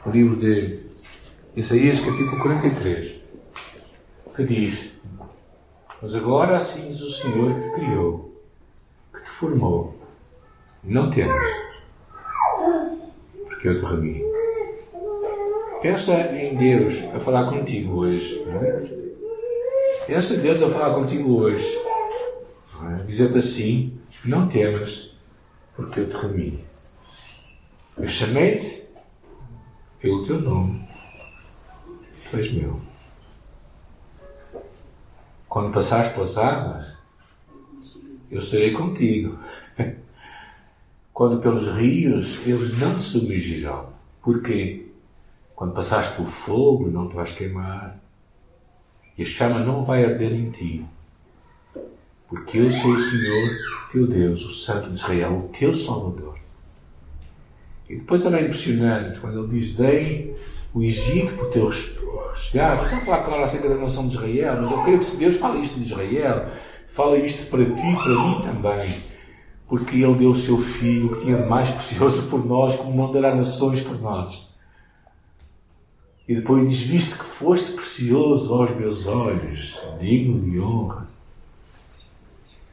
o 0.03 0.09
livro 0.09 0.37
de 0.37 0.79
Isaías 1.55 1.99
capítulo 1.99 2.41
43, 2.41 3.15
que 4.35 4.43
diz: 4.43 4.94
Mas 6.05 6.13
agora 6.13 6.57
assim 6.57 6.87
diz 6.87 7.01
o 7.01 7.09
Senhor 7.09 7.51
que 7.55 7.61
te 7.61 7.71
criou, 7.71 8.31
que 9.11 9.23
te 9.23 9.29
formou. 9.31 9.95
Não 10.83 11.09
temas, 11.09 11.47
porque 13.47 13.69
eu 13.69 13.75
te 13.75 13.83
remi. 13.83 14.23
Pensa 15.81 16.13
em 16.13 16.55
Deus 16.55 17.03
a 17.11 17.19
falar 17.19 17.49
contigo 17.49 18.01
hoje. 18.01 18.45
Não 18.45 18.61
é? 18.61 18.71
Pensa 20.05 20.35
em 20.35 20.41
Deus 20.41 20.61
a 20.61 20.69
falar 20.69 20.93
contigo 20.93 21.41
hoje. 21.41 21.75
É? 22.83 23.01
Dizer-te 23.01 23.39
assim: 23.39 23.99
Não 24.25 24.47
temas, 24.47 25.17
porque 25.75 26.01
eu 26.01 26.07
te 26.07 26.15
remi. 26.17 26.63
Eu 27.97 28.07
chamei-te 28.07 28.89
pelo 29.99 30.23
teu 30.23 30.39
nome 30.39 30.87
és 32.31 32.51
meu. 32.51 32.79
Quando 35.55 35.71
passares 35.71 36.11
pelas 36.11 36.37
águas, 36.37 36.85
eu 38.29 38.41
serei 38.41 38.71
contigo. 38.71 39.39
Quando 41.13 41.39
pelos 41.39 41.69
rios, 41.77 42.45
eles 42.45 42.77
não 42.77 42.93
te 42.93 42.99
submergirão. 42.99 43.87
Porquê? 44.21 44.87
Quando 45.55 45.73
passares 45.73 46.09
pelo 46.09 46.27
fogo, 46.27 46.91
não 46.91 47.07
te 47.07 47.15
vais 47.15 47.31
queimar. 47.31 47.97
E 49.17 49.21
a 49.21 49.25
chama 49.25 49.59
não 49.61 49.85
vai 49.85 50.03
arder 50.03 50.33
em 50.33 50.49
ti. 50.49 50.85
Porque 52.27 52.57
eu 52.57 52.69
sou 52.69 52.91
o 52.91 52.99
Senhor, 52.99 53.57
teu 53.93 54.07
Deus, 54.07 54.43
o 54.43 54.51
Santo 54.51 54.89
de 54.89 54.95
Israel, 54.95 55.37
o 55.37 55.57
teu 55.57 55.73
Salvador. 55.73 56.37
E 57.87 57.95
depois 57.95 58.25
é 58.25 58.41
impressionante 58.41 59.21
quando 59.21 59.45
ele 59.45 59.57
diz: 59.57 59.73
Dei 59.73 60.35
o 60.73 60.83
Egito 60.83 61.33
por 61.37 61.49
teu 61.49 61.69
resgate. 62.35 62.77
Não 62.77 62.83
estou 62.83 62.97
a 62.99 63.01
falar, 63.01 63.23
claro, 63.23 63.43
acerca 63.43 63.69
da 63.69 63.75
nação 63.75 64.07
de 64.07 64.15
Israel, 64.15 64.61
mas 64.61 64.71
eu 64.71 64.83
creio 64.83 64.99
que 64.99 65.05
se 65.05 65.17
Deus 65.17 65.37
fala 65.37 65.57
isto 65.57 65.79
de 65.79 65.85
Israel, 65.85 66.45
fala 66.87 67.17
isto 67.17 67.49
para 67.49 67.65
ti 67.65 67.95
para 67.95 68.09
mim 68.09 68.41
também. 68.41 68.93
Porque 69.67 69.95
Ele 69.95 70.15
deu 70.15 70.31
o 70.31 70.35
seu 70.35 70.57
Filho, 70.57 71.09
que 71.09 71.21
tinha 71.21 71.37
de 71.37 71.47
mais 71.47 71.69
precioso 71.71 72.29
por 72.29 72.45
nós, 72.45 72.75
como 72.75 72.95
não 72.95 73.11
dará 73.11 73.33
nações 73.33 73.81
por 73.81 73.99
nós. 73.99 74.47
E 76.27 76.35
depois 76.35 76.69
diz: 76.69 76.81
Visto 76.81 77.17
que 77.17 77.25
foste 77.25 77.73
precioso 77.73 78.53
aos 78.53 78.75
meus 78.75 79.07
olhos, 79.07 79.85
digno 79.99 80.39
de 80.39 80.59
honra, 80.59 81.07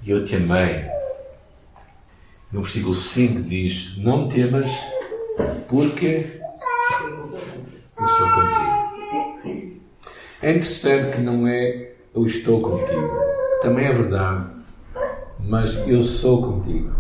e 0.03 0.11
eu 0.11 0.25
te 0.25 0.37
amei. 0.37 0.85
No 2.51 2.61
versículo 2.61 2.95
5 2.95 3.43
diz: 3.43 3.97
Não 3.97 4.29
temas, 4.29 4.71
porque 5.69 6.41
eu 7.99 8.09
sou 8.09 8.31
contigo. 8.31 8.72
É 10.43 10.51
interessante 10.51 11.17
que 11.17 11.23
não 11.23 11.47
é 11.47 11.93
eu 12.13 12.27
estou 12.27 12.61
contigo. 12.61 13.17
Também 13.63 13.87
é 13.87 13.93
verdade. 13.93 14.45
Mas 15.39 15.77
eu 15.87 16.03
sou 16.03 16.43
contigo. 16.43 16.93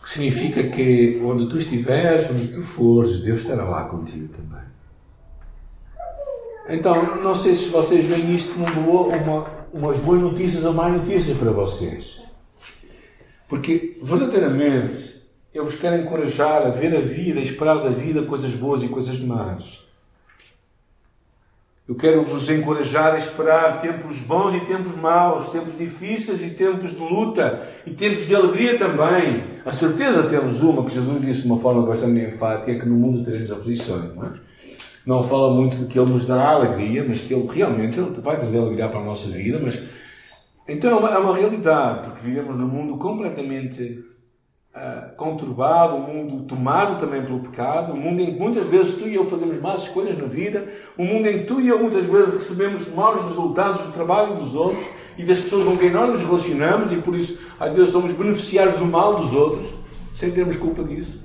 Que 0.00 0.08
significa 0.08 0.62
que 0.68 1.20
onde 1.24 1.48
tu 1.48 1.56
estiveres, 1.56 2.30
onde 2.30 2.48
tu 2.48 2.62
fores, 2.62 3.24
Deus 3.24 3.40
estará 3.40 3.64
lá 3.64 3.84
contigo 3.84 4.28
também. 4.28 4.62
Então, 6.68 7.16
não 7.16 7.34
sei 7.34 7.56
se 7.56 7.68
vocês 7.68 8.06
veem 8.06 8.34
isto 8.34 8.54
como 8.54 9.08
uma, 9.08 9.46
umas 9.72 9.98
boas 9.98 10.22
notícias 10.22 10.64
ou 10.64 10.72
más 10.72 10.92
notícias 10.92 11.36
para 11.36 11.50
vocês. 11.50 12.22
Porque, 13.48 13.98
verdadeiramente, 14.00 15.21
eu 15.54 15.64
vos 15.64 15.76
quero 15.76 16.00
encorajar 16.00 16.66
a 16.66 16.70
ver 16.70 16.96
a 16.96 17.00
vida 17.00 17.40
e 17.40 17.44
esperar 17.44 17.82
da 17.82 17.90
vida 17.90 18.22
coisas 18.22 18.52
boas 18.52 18.82
e 18.82 18.88
coisas 18.88 19.20
más. 19.20 19.84
Eu 21.86 21.96
quero 21.96 22.24
vos 22.24 22.48
encorajar 22.48 23.12
a 23.14 23.18
esperar 23.18 23.80
tempos 23.80 24.18
bons 24.20 24.54
e 24.54 24.60
tempos 24.60 24.96
maus, 24.96 25.50
tempos 25.50 25.76
difíceis 25.76 26.42
e 26.42 26.50
tempos 26.50 26.92
de 26.92 27.00
luta 27.00 27.68
e 27.84 27.90
tempos 27.90 28.26
de 28.26 28.34
alegria 28.34 28.78
também. 28.78 29.44
A 29.66 29.72
certeza 29.72 30.22
temos 30.22 30.62
uma 30.62 30.84
que 30.84 30.94
Jesus 30.94 31.20
disse 31.20 31.42
de 31.42 31.48
uma 31.48 31.58
forma 31.58 31.84
bastante 31.84 32.20
enfática 32.20 32.78
que 32.78 32.88
no 32.88 32.94
mundo 32.94 33.24
teremos 33.24 33.50
aflições. 33.50 34.14
Não, 34.14 34.24
é? 34.24 34.30
não 35.04 35.24
fala 35.24 35.52
muito 35.52 35.76
de 35.76 35.86
que 35.86 35.98
Ele 35.98 36.10
nos 36.10 36.26
dará 36.26 36.50
alegria, 36.50 37.04
mas 37.06 37.20
que 37.20 37.34
Ele 37.34 37.48
realmente 37.52 37.98
ele 37.98 38.12
vai 38.20 38.38
trazer 38.38 38.58
alegria 38.58 38.88
para 38.88 39.00
a 39.00 39.04
nossa 39.04 39.28
vida. 39.28 39.60
Mas 39.62 39.82
então 40.68 40.92
é 40.92 41.18
uma, 41.18 41.34
é 41.34 41.40
realidade 41.40 42.08
porque 42.08 42.22
vivemos 42.24 42.56
num 42.56 42.68
mundo 42.68 42.96
completamente 42.96 44.11
uh, 44.74 45.14
conturbado, 45.16 45.96
um 45.96 46.00
mundo 46.00 46.44
tomado 46.44 46.98
também 46.98 47.22
pelo 47.22 47.40
pecado, 47.40 47.92
um 47.92 47.96
mundo 47.96 48.20
em 48.20 48.34
que 48.34 48.40
muitas 48.40 48.66
vezes 48.66 48.94
tu 48.96 49.06
e 49.06 49.14
eu 49.14 49.26
fazemos 49.26 49.60
más 49.60 49.82
escolhas 49.82 50.16
na 50.16 50.26
vida, 50.26 50.66
um 50.98 51.04
mundo 51.04 51.26
em 51.28 51.38
que 51.38 51.44
tu 51.44 51.60
e 51.60 51.68
eu 51.68 51.78
muitas 51.78 52.04
vezes 52.06 52.34
recebemos 52.34 52.88
maus 52.88 53.22
resultados 53.22 53.80
do 53.82 53.92
trabalho 53.92 54.36
dos 54.36 54.54
outros 54.54 54.84
e 55.16 55.24
das 55.24 55.40
pessoas 55.40 55.66
com 55.66 55.76
quem 55.76 55.90
nós 55.90 56.10
nos 56.10 56.20
relacionamos 56.22 56.92
e 56.92 56.96
por 56.96 57.14
isso 57.14 57.38
às 57.60 57.72
vezes 57.72 57.90
somos 57.90 58.12
beneficiários 58.12 58.76
do 58.76 58.86
mal 58.86 59.16
dos 59.16 59.32
outros, 59.32 59.70
sem 60.14 60.30
termos 60.30 60.56
culpa 60.56 60.82
disso. 60.82 61.22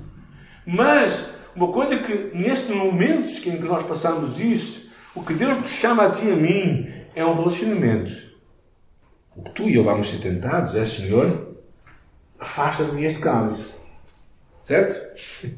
Mas 0.66 1.30
uma 1.56 1.68
coisa 1.68 1.96
que 1.98 2.30
nestes 2.34 2.74
momentos 2.74 3.44
em 3.46 3.56
que 3.56 3.64
nós 3.64 3.82
passamos 3.82 4.38
isso, 4.38 4.90
o 5.14 5.22
que 5.22 5.34
Deus 5.34 5.56
nos 5.58 5.70
chama 5.70 6.04
a 6.04 6.10
ti 6.10 6.26
e 6.26 6.30
a 6.30 6.36
mim 6.36 6.86
é 7.14 7.24
um 7.24 7.34
relacionamento. 7.34 8.12
O 9.34 9.42
que 9.42 9.50
tu 9.52 9.62
e 9.68 9.74
eu 9.74 9.84
vamos 9.84 10.10
ser 10.10 10.18
tentados 10.18 10.74
é, 10.76 10.84
Senhor, 10.84 11.47
afasta-me 12.38 13.04
este 13.04 13.20
cálice. 13.20 13.74
Certo? 14.62 15.50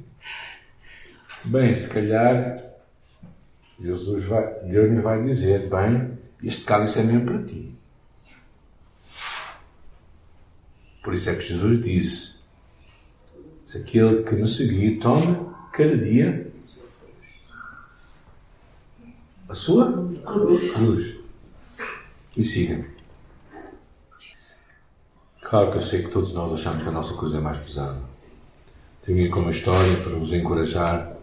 Bem, 1.44 1.74
se 1.74 1.88
calhar 1.88 2.62
Jesus 3.80 4.24
vai, 4.24 4.54
Deus 4.64 4.90
nos 4.90 5.02
vai 5.02 5.22
dizer: 5.22 5.68
bem, 5.68 6.18
este 6.42 6.64
cálice 6.64 7.00
é 7.00 7.02
mesmo 7.02 7.26
para 7.26 7.42
ti. 7.42 7.74
Por 11.02 11.14
isso 11.14 11.30
é 11.30 11.34
que 11.34 11.42
Jesus 11.42 11.82
disse: 11.82 12.40
se 13.64 13.78
aquele 13.78 14.22
que 14.22 14.34
me 14.34 14.46
seguir 14.46 14.98
toma 14.98 15.68
cada 15.72 15.96
dia 15.96 16.50
a 19.48 19.54
sua 19.54 19.92
cruz 20.24 21.16
e 22.36 22.42
siga-me. 22.42 22.89
Claro 25.50 25.72
que 25.72 25.78
eu 25.78 25.82
sei 25.82 26.04
que 26.04 26.10
todos 26.10 26.32
nós 26.32 26.52
achamos 26.52 26.80
que 26.80 26.88
a 26.88 26.92
nossa 26.92 27.12
cruz 27.14 27.34
é 27.34 27.40
mais 27.40 27.58
pesada. 27.58 27.98
Aqui 29.02 29.28
uma 29.34 29.50
história 29.50 29.96
para 29.96 30.12
vos 30.12 30.32
encorajar 30.32 31.16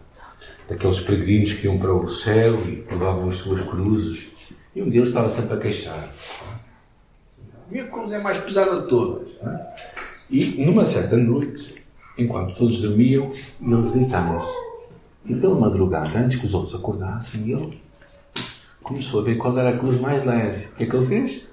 daqueles 0.68 1.00
peregrinos 1.00 1.54
que 1.54 1.64
iam 1.64 1.78
para 1.78 1.94
o 1.94 2.06
céu 2.06 2.60
e 2.60 2.84
levavam 2.90 3.30
as 3.30 3.36
suas 3.36 3.62
cruzes 3.62 4.28
e 4.76 4.82
um 4.82 4.90
deles 4.90 5.08
estava 5.08 5.30
sempre 5.30 5.54
a 5.54 5.56
queixar. 5.58 6.12
Minha 7.70 7.86
cruz 7.86 8.12
é 8.12 8.18
mais 8.18 8.36
pesada 8.36 8.82
de 8.82 8.88
todas. 8.88 9.38
É? 9.40 9.74
E 10.28 10.62
numa 10.62 10.84
certa 10.84 11.16
noite, 11.16 11.82
enquanto 12.18 12.54
todos 12.54 12.82
dormiam, 12.82 13.30
eles 13.62 13.92
deitaram-se. 13.94 14.52
E 15.24 15.34
pela 15.36 15.58
madrugada, 15.58 16.18
antes 16.18 16.36
que 16.36 16.44
os 16.44 16.52
outros 16.52 16.74
acordassem, 16.74 17.50
ele 17.50 17.80
começou 18.82 19.22
a 19.22 19.24
ver 19.24 19.36
qual 19.36 19.58
era 19.58 19.70
a 19.70 19.78
cruz 19.78 19.98
mais 19.98 20.22
leve. 20.22 20.66
O 20.66 20.72
que 20.72 20.84
é 20.84 20.86
que 20.86 20.94
ele 20.94 21.06
fez? 21.06 21.48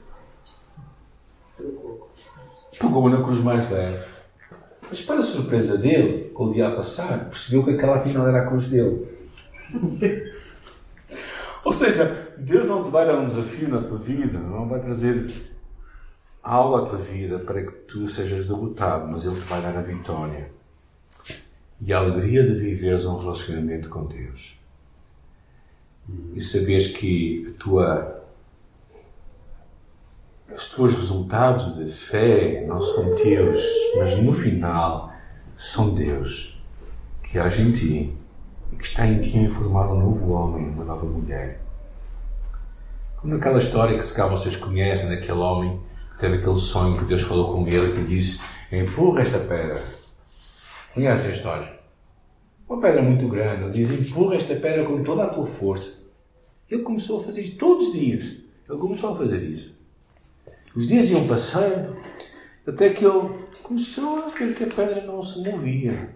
Pegou 2.80 3.10
na 3.10 3.22
cruz 3.22 3.40
mais 3.40 3.70
leve. 3.70 4.06
Mas 4.90 5.02
para 5.02 5.20
a 5.20 5.24
surpresa 5.24 5.78
dele, 5.78 6.30
com 6.34 6.46
o 6.46 6.54
dia 6.54 6.68
a 6.68 6.76
passar, 6.76 7.26
percebeu 7.26 7.64
que 7.64 7.72
aquela 7.72 7.98
afinal 7.98 8.28
era 8.28 8.44
a 8.44 8.48
cruz 8.48 8.70
dele. 8.70 9.08
Ou 11.64 11.74
seja, 11.74 12.36
Deus 12.38 12.68
não 12.68 12.84
te 12.84 12.92
vai 12.92 13.06
dar 13.06 13.20
um 13.20 13.26
desafio 13.26 13.70
na 13.70 13.82
tua 13.82 13.98
vida, 13.98 14.38
não 14.38 14.68
vai 14.68 14.80
trazer 14.80 15.32
algo 16.44 16.76
à 16.76 16.86
tua 16.86 17.00
vida 17.00 17.40
para 17.40 17.64
que 17.64 17.72
tu 17.72 18.08
sejas 18.08 18.48
derrotado, 18.48 19.08
mas 19.12 19.26
Ele 19.26 19.36
te 19.36 19.48
vai 19.48 19.62
dar 19.62 19.76
a 19.76 19.82
vitória 19.82 20.54
e 21.82 21.94
a 21.94 21.98
alegria 21.98 22.44
de 22.44 22.54
viveres 22.54 23.06
um 23.06 23.18
relacionamento 23.18 23.90
com 23.90 24.06
Deus. 24.06 24.58
E 26.34 26.42
saberes 26.42 26.88
que 26.88 27.48
a 27.50 27.64
tua 27.64 28.25
os 30.54 30.70
teus 30.70 30.94
resultados 30.94 31.76
de 31.76 31.92
fé 31.92 32.66
não 32.68 32.80
são 32.80 33.16
teus, 33.16 33.62
mas 33.98 34.18
no 34.18 34.32
final 34.34 35.12
são 35.56 35.94
Deus 35.94 36.56
que 37.24 37.40
age 37.40 37.62
em 37.62 37.72
ti 37.72 38.16
e 38.72 38.76
que 38.76 38.84
está 38.84 39.06
em 39.08 39.20
ti 39.20 39.38
a 39.38 39.42
informar 39.42 39.92
um 39.92 40.00
novo 40.00 40.32
homem, 40.32 40.70
uma 40.70 40.86
nova 40.86 41.06
mulher. 41.06 41.62
Como 43.18 43.34
naquela 43.34 43.58
história 43.58 43.98
que 43.98 44.06
se 44.06 44.14
cá 44.14 44.28
vocês 44.28 44.56
conhecem, 44.56 45.10
daquele 45.10 45.40
homem 45.40 45.80
que 46.12 46.20
teve 46.20 46.38
aquele 46.38 46.58
sonho 46.58 46.98
que 46.98 47.06
Deus 47.06 47.24
falou 47.24 47.54
com 47.54 47.68
ele, 47.68 47.94
que 47.94 48.04
disse: 48.04 48.42
empurra 48.72 49.22
esta 49.22 49.40
pedra. 49.40 49.84
Conhecem 50.94 51.32
a 51.32 51.34
história? 51.34 51.80
Uma 52.70 52.80
pedra 52.80 53.02
muito 53.02 53.28
grande. 53.28 53.64
Ele 53.64 53.72
diz: 53.72 53.90
empurra 53.90 54.36
esta 54.36 54.56
pedra 54.56 54.86
com 54.86 55.04
toda 55.04 55.24
a 55.24 55.30
tua 55.30 55.46
força. 55.46 56.04
Ele 56.70 56.84
começou 56.84 57.20
a 57.20 57.24
fazer 57.24 57.42
isso 57.42 57.58
todos 57.58 57.88
os 57.88 57.94
dias. 57.94 58.24
Ele 58.70 58.80
começou 58.80 59.14
a 59.14 59.18
fazer 59.18 59.42
isso. 59.44 59.75
Os 60.76 60.88
dias 60.88 61.10
iam 61.10 61.28
passando 61.28 61.96
até 62.68 62.90
que 62.90 63.06
ele 63.06 63.30
começou 63.64 64.26
a 64.26 64.30
ver 64.30 64.54
que 64.54 64.64
a 64.66 64.68
pedra 64.68 65.02
não 65.06 65.24
se 65.24 65.40
movia. 65.50 66.10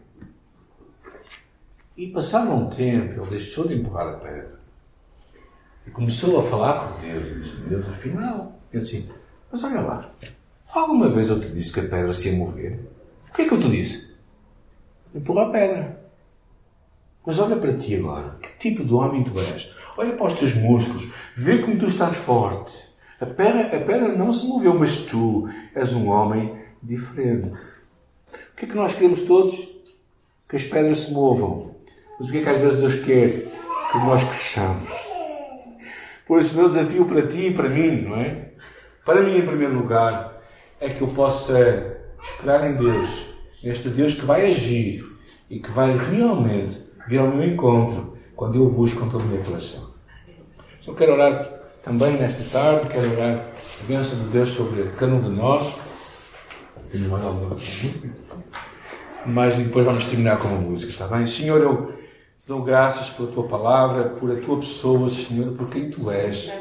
E 1.96 2.08
passado 2.08 2.52
um 2.52 2.70
tempo, 2.70 3.22
ele 3.22 3.30
deixou 3.32 3.68
de 3.68 3.76
empurrar 3.76 4.08
a 4.08 4.18
pedra. 4.18 4.60
E 5.88 5.92
começou 5.92 6.40
a 6.40 6.44
falar 6.44 6.94
com 6.94 7.02
Deus. 7.02 7.28
E 7.28 7.40
disse: 7.40 7.62
Deus, 7.62 7.88
afinal. 7.88 8.60
Ele 8.72 8.84
disse: 8.84 9.10
Mas 9.52 9.64
olha 9.64 9.82
lá, 9.82 10.12
alguma 10.68 11.10
vez 11.10 11.30
eu 11.30 11.40
te 11.40 11.50
disse 11.50 11.74
que 11.74 11.80
a 11.80 11.90
pedra 11.90 12.14
se 12.14 12.30
ia 12.30 12.38
mover? 12.38 12.80
O 13.30 13.34
que 13.34 13.44
é 13.44 13.48
que 13.48 13.54
eu 13.54 13.60
te 13.60 13.70
disse? 13.70 14.16
Empurra 15.14 15.48
a 15.48 15.52
pedra. 15.52 16.02
Mas 17.26 17.40
olha 17.40 17.58
para 17.58 17.74
ti 17.74 17.96
agora. 17.96 18.38
Que 18.42 18.58
tipo 18.58 18.84
de 18.84 18.94
homem 18.94 19.24
tu 19.24 19.40
és? 19.40 19.72
Olha 19.98 20.14
para 20.14 20.28
os 20.28 20.34
teus 20.34 20.54
músculos. 20.56 21.08
Vê 21.36 21.60
como 21.60 21.78
tu 21.78 21.88
estás 21.88 22.16
forte. 22.16 22.89
A 23.22 23.26
pedra, 23.26 23.76
a 23.76 23.80
pedra 23.82 24.08
não 24.10 24.32
se 24.32 24.48
moveu, 24.48 24.74
mas 24.80 24.98
tu 25.04 25.50
és 25.76 25.94
um 25.94 26.08
homem 26.08 26.56
diferente. 26.82 27.58
O 28.54 28.56
que 28.56 28.66
é 28.66 28.68
que 28.68 28.76
nós 28.76 28.94
queremos 28.94 29.24
todos? 29.24 29.68
Que 30.48 30.56
as 30.56 30.64
pedras 30.64 31.00
se 31.00 31.12
movam. 31.12 31.76
Mas 32.18 32.30
o 32.30 32.32
que 32.32 32.38
é 32.38 32.44
que 32.44 32.50
às 32.50 32.62
vezes 32.62 32.80
Deus 32.80 33.00
quer? 33.00 33.30
Que 33.92 33.98
nós 33.98 34.24
cresçamos. 34.24 34.90
Por 36.26 36.40
isso, 36.40 36.56
meu 36.56 36.68
desafio 36.68 37.06
para 37.06 37.28
ti 37.28 37.48
e 37.48 37.54
para 37.54 37.68
mim, 37.68 38.04
não 38.04 38.16
é? 38.16 38.52
Para 39.04 39.22
mim, 39.22 39.38
em 39.38 39.46
primeiro 39.46 39.74
lugar, 39.74 40.34
é 40.80 40.88
que 40.88 41.02
eu 41.02 41.08
possa 41.08 41.98
esperar 42.22 42.70
em 42.70 42.76
Deus. 42.76 43.26
Este 43.62 43.90
Deus 43.90 44.14
que 44.14 44.26
vai 44.26 44.46
agir 44.46 45.04
e 45.50 45.60
que 45.60 45.72
vai 45.72 45.98
realmente 45.98 46.84
vir 47.08 47.20
ao 47.20 47.28
meu 47.28 47.44
encontro 47.44 48.18
quando 48.36 48.56
eu 48.56 48.68
o 48.68 48.70
busco 48.70 49.02
com 49.02 49.10
todo 49.10 49.24
o 49.24 49.28
meu 49.28 49.44
coração. 49.44 49.90
Eu 50.88 50.96
quero 50.96 51.14
orar 51.14 51.59
também 51.84 52.18
nesta 52.18 52.44
tarde, 52.52 52.88
quero 52.88 53.12
orar 53.12 53.46
a 53.82 53.84
bênção 53.88 54.18
de 54.20 54.30
Deus 54.30 54.50
sobre 54.50 54.84
cada 54.98 55.14
um 55.14 55.22
de 55.22 55.30
nós. 55.30 55.74
Tenho 56.92 57.10
mais 57.10 57.24
Mas 59.26 59.58
depois 59.58 59.86
vamos 59.86 60.06
terminar 60.06 60.38
com 60.40 60.48
uma 60.48 60.58
música, 60.58 60.92
está 60.92 61.08
bem? 61.08 61.28
Senhor, 61.28 61.62
eu 61.62 61.94
te 62.38 62.48
dou 62.48 62.64
graças 62.64 63.10
pela 63.10 63.32
tua 63.32 63.48
palavra, 63.48 64.10
por 64.10 64.32
a 64.32 64.42
tua 64.42 64.58
pessoa, 64.58 65.10
Senhor, 65.10 65.54
por 65.54 65.70
quem 65.70 65.90
tu 65.90 66.10
és. 66.10 66.52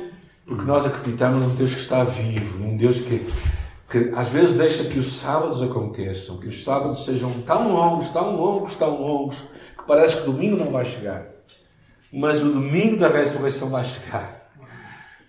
Porque 0.47 0.65
nós 0.65 0.87
acreditamos 0.87 1.41
num 1.41 1.55
Deus 1.55 1.75
que 1.75 1.81
está 1.81 2.05
vivo, 2.05 2.59
num 2.59 2.77
Deus 2.77 3.01
que, 3.01 3.27
que 3.91 4.13
às 4.15 4.29
vezes 4.29 4.57
deixa 4.57 4.85
que 4.85 4.99
os 4.99 5.13
sábados 5.15 5.63
aconteçam, 5.63 6.37
que 6.39 6.47
os 6.47 6.63
sábados 6.63 7.05
sejam 7.05 7.31
tão 7.43 7.73
longos, 7.73 8.09
tão 8.11 8.37
longos, 8.37 8.75
tão 8.77 9.01
longos, 9.01 9.37
que 9.77 9.85
parece 9.87 10.19
que 10.19 10.25
domingo 10.25 10.57
não 10.57 10.71
vai 10.71 10.85
chegar. 10.85 11.27
Mas 12.13 12.43
o 12.43 12.51
domingo 12.51 12.97
da 12.97 13.09
ressurreição 13.09 13.69
vai 13.69 13.85
chegar. 13.85 14.38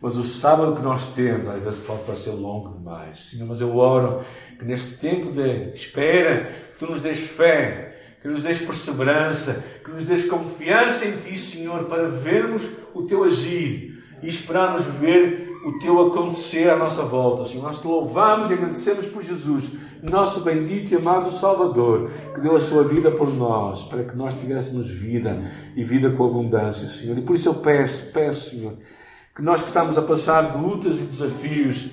Mas 0.01 0.15
o 0.15 0.23
sábado 0.23 0.75
que 0.75 0.81
nós 0.81 1.13
temos, 1.13 1.47
às 1.49 1.61
vezes 1.61 1.79
pode 1.81 2.03
parecer 2.03 2.31
longo 2.31 2.69
demais. 2.69 3.31
Senhor, 3.31 3.45
mas 3.45 3.59
eu 3.59 3.75
oro 3.75 4.21
que 4.57 4.63
neste 4.63 4.97
tempo 4.97 5.31
de 5.31 5.71
espera, 5.73 6.49
que 6.73 6.79
tu 6.79 6.89
nos 6.89 7.01
des 7.01 7.19
fé, 7.19 7.95
que 8.21 8.27
nos 8.27 8.43
des 8.43 8.59
perseverança, 8.59 9.63
que 9.83 9.91
nos 9.91 10.05
des 10.05 10.25
confiança 10.25 11.05
em 11.05 11.17
Ti, 11.17 11.37
Senhor, 11.37 11.83
para 11.85 12.07
vermos 12.07 12.63
o 12.93 13.03
Teu 13.03 13.25
agir 13.25 14.01
e 14.21 14.27
esperarmos 14.29 14.85
ver 14.85 15.49
o 15.65 15.77
Teu 15.79 15.99
acontecer 16.07 16.69
à 16.69 16.77
nossa 16.77 17.03
volta. 17.03 17.45
Senhor, 17.45 17.63
nós 17.63 17.81
te 17.81 17.87
louvamos 17.87 18.49
e 18.49 18.53
agradecemos 18.53 19.07
por 19.07 19.21
Jesus, 19.21 19.71
nosso 20.01 20.41
bendito 20.41 20.93
e 20.93 20.97
amado 20.97 21.29
Salvador, 21.29 22.09
que 22.33 22.39
deu 22.39 22.55
a 22.55 22.61
sua 22.61 22.85
vida 22.85 23.11
por 23.11 23.33
nós, 23.33 23.83
para 23.83 24.05
que 24.05 24.15
nós 24.15 24.33
tivéssemos 24.33 24.89
vida 24.89 25.41
e 25.75 25.83
vida 25.83 26.09
com 26.11 26.25
abundância, 26.25 26.87
Senhor. 26.87 27.17
E 27.17 27.21
por 27.21 27.35
isso 27.35 27.49
eu 27.49 27.55
peço, 27.55 28.05
peço, 28.13 28.51
Senhor, 28.51 28.77
que 29.39 29.45
nós 29.45 29.61
que 29.61 29.67
estamos 29.67 29.97
a 29.97 30.01
passar 30.01 30.61
lutas 30.61 30.99
e 30.99 31.05
desafios, 31.05 31.87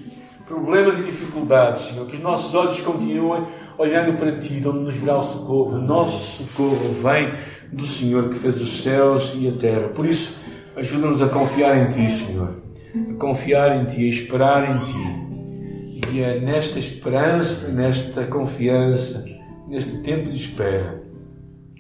problemas 0.49 0.99
e 0.99 1.05
dificuldades, 1.05 1.83
Senhor, 1.83 2.05
que 2.09 2.17
os 2.17 2.21
nossos 2.21 2.53
olhos 2.57 2.81
continuem 2.81 3.47
olhando 3.79 4.19
para 4.19 4.33
Ti, 4.33 4.61
de 4.61 4.67
onde 4.67 4.81
nos 4.81 4.97
virá 4.97 5.17
o 5.17 5.23
socorro. 5.23 5.77
O 5.77 5.81
nosso 5.81 6.43
socorro 6.43 6.93
vem 7.01 7.33
do 7.73 7.87
Senhor 7.87 8.29
que 8.31 8.35
fez 8.35 8.61
os 8.61 8.83
céus 8.83 9.33
e 9.37 9.47
a 9.47 9.53
terra. 9.53 9.91
Por 9.91 10.05
isso, 10.05 10.39
ajuda-nos 10.75 11.23
a 11.23 11.29
confiar 11.29 11.79
em 11.79 11.89
Ti, 11.89 12.11
Senhor, 12.11 12.63
a 13.11 13.15
confiar 13.15 13.81
em 13.81 13.85
Ti, 13.85 14.07
a 14.07 14.09
esperar 14.09 14.69
em 14.69 14.79
Ti. 14.83 16.11
E 16.13 16.23
é 16.23 16.41
nesta 16.41 16.81
esperança, 16.81 17.69
nesta 17.69 18.25
confiança, 18.25 19.25
neste 19.69 19.99
tempo 20.03 20.31
de 20.31 20.37
espera, 20.37 21.01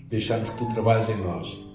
deixarmos 0.08 0.48
que 0.48 0.58
Tu 0.58 0.68
trabalhes 0.68 1.08
em 1.08 1.16
nós 1.16 1.66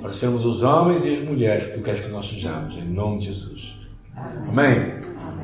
para 0.00 0.12
sermos 0.12 0.44
os 0.44 0.62
homens 0.62 1.04
e 1.04 1.12
as 1.12 1.20
mulheres 1.20 1.66
que 1.66 1.74
tu 1.74 1.82
queres 1.82 2.00
que 2.00 2.08
nós 2.08 2.28
sejamos, 2.28 2.76
em 2.76 2.84
nome 2.84 3.18
de 3.18 3.26
Jesus. 3.26 3.76
Amém. 4.16 5.00
Amém. 5.28 5.39